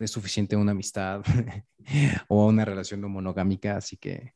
[0.00, 1.22] es suficiente una amistad
[2.28, 3.76] o una relación no monogámica?
[3.76, 4.34] Así que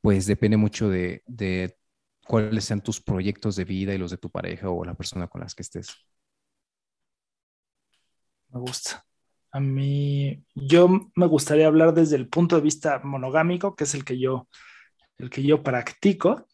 [0.00, 1.78] pues depende mucho de, de
[2.26, 5.42] cuáles sean tus proyectos de vida y los de tu pareja o la persona con
[5.42, 5.94] las que estés.
[8.48, 9.06] Me gusta.
[9.52, 14.04] A mí, yo me gustaría hablar desde el punto de vista monogámico, que es el
[14.04, 14.48] que yo,
[15.18, 16.48] el que yo practico.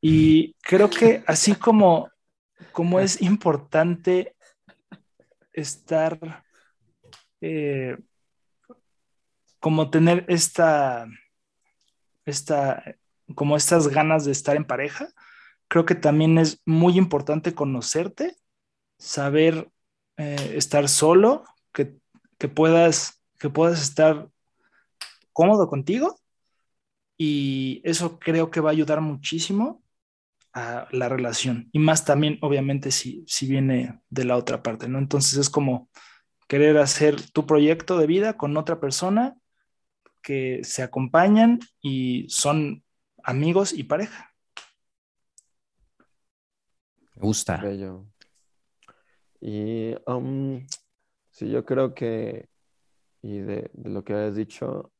[0.00, 2.08] Y creo que así como,
[2.72, 4.34] como es importante
[5.52, 6.44] estar,
[7.40, 7.96] eh,
[9.60, 11.06] como tener esta,
[12.24, 12.82] esta,
[13.34, 15.08] como estas ganas de estar en pareja,
[15.68, 18.36] creo que también es muy importante conocerte,
[18.98, 19.70] saber
[20.16, 21.96] eh, estar solo, que,
[22.38, 24.28] que, puedas, que puedas estar
[25.32, 26.18] cómodo contigo.
[27.18, 29.81] Y eso creo que va a ayudar muchísimo
[30.52, 31.68] a la relación.
[31.72, 34.98] Y más también, obviamente, si, si viene de la otra parte, ¿no?
[34.98, 35.88] Entonces es como
[36.48, 39.36] querer hacer tu proyecto de vida con otra persona
[40.22, 42.84] que se acompañan y son
[43.22, 44.34] amigos y pareja.
[47.16, 47.56] Me gusta.
[47.58, 48.06] Bello.
[49.40, 50.64] Y um,
[51.30, 52.48] sí, yo creo que,
[53.22, 54.92] y de, de lo que has dicho,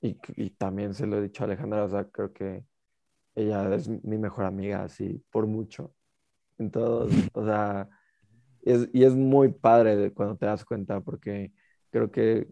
[0.00, 2.64] y, y, también se lo he dicho a Alejandra, o sea, creo que
[3.34, 5.94] ella es mi mejor amiga, así, por mucho.
[6.58, 7.88] Entonces, o sea,
[8.62, 11.52] es, y es muy padre cuando te das cuenta, porque
[11.90, 12.48] creo que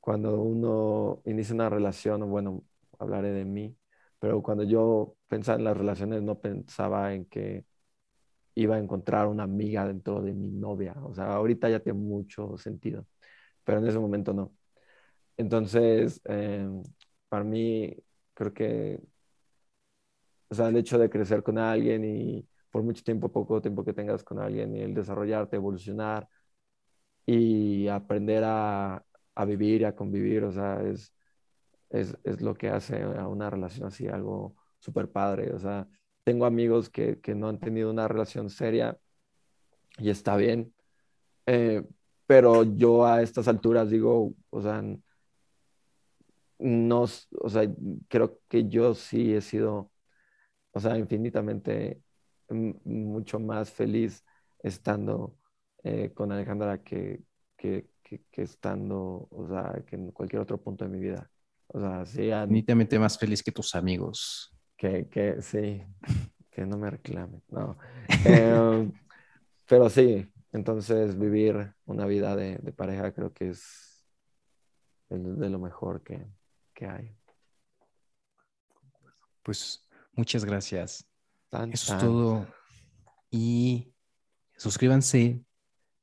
[0.00, 2.64] cuando uno inicia una relación, bueno,
[2.98, 3.76] hablaré de mí,
[4.18, 7.64] pero cuando yo pensaba en las relaciones no pensaba en que
[8.54, 10.94] iba a encontrar una amiga dentro de mi novia.
[11.04, 13.06] O sea, ahorita ya tiene mucho sentido,
[13.64, 14.52] pero en ese momento no.
[15.36, 16.68] Entonces, eh,
[17.28, 17.96] para mí,
[18.34, 19.00] creo que,
[20.50, 23.92] o sea, el hecho de crecer con alguien y por mucho tiempo, poco tiempo que
[23.92, 26.28] tengas con alguien y el desarrollarte, evolucionar
[27.26, 29.04] y aprender a,
[29.34, 31.14] a vivir y a convivir, o sea, es,
[31.90, 35.52] es, es, lo que hace a una relación así algo súper padre.
[35.52, 35.88] O sea,
[36.24, 38.98] tengo amigos que, que, no han tenido una relación seria
[39.98, 40.74] y está bien,
[41.46, 41.84] eh,
[42.26, 44.82] pero yo a estas alturas digo, o sea,
[46.58, 47.62] no, o sea,
[48.08, 49.90] creo que yo sí he sido,
[50.78, 52.00] o sea, infinitamente
[52.50, 54.24] mucho más feliz
[54.62, 55.36] estando
[55.82, 57.24] eh, con Alejandra que,
[57.56, 61.28] que, que, que, estando, o sea, que en cualquier otro punto de mi vida.
[61.66, 62.30] O sea, sí.
[62.30, 64.56] Infinitamente más feliz que tus amigos.
[64.76, 65.82] Que, que sí,
[66.48, 67.76] que no me reclamen, no.
[68.24, 68.88] eh,
[69.66, 74.06] pero sí, entonces vivir una vida de, de pareja creo que es
[75.08, 76.24] de, de lo mejor que,
[76.72, 77.16] que hay.
[79.42, 79.87] Pues
[80.18, 81.08] muchas gracias.
[81.48, 81.96] Tan, Eso tan.
[81.96, 82.46] es todo.
[83.30, 83.94] Y
[84.56, 85.42] suscríbanse,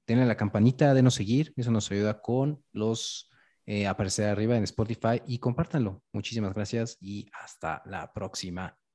[0.08, 1.54] denle la campanita, denos seguir.
[1.56, 3.30] Eso nos ayuda con los
[3.68, 6.04] eh, aparecer arriba en Spotify y compártanlo.
[6.14, 8.78] Muchísimas gracias y hasta la próxima.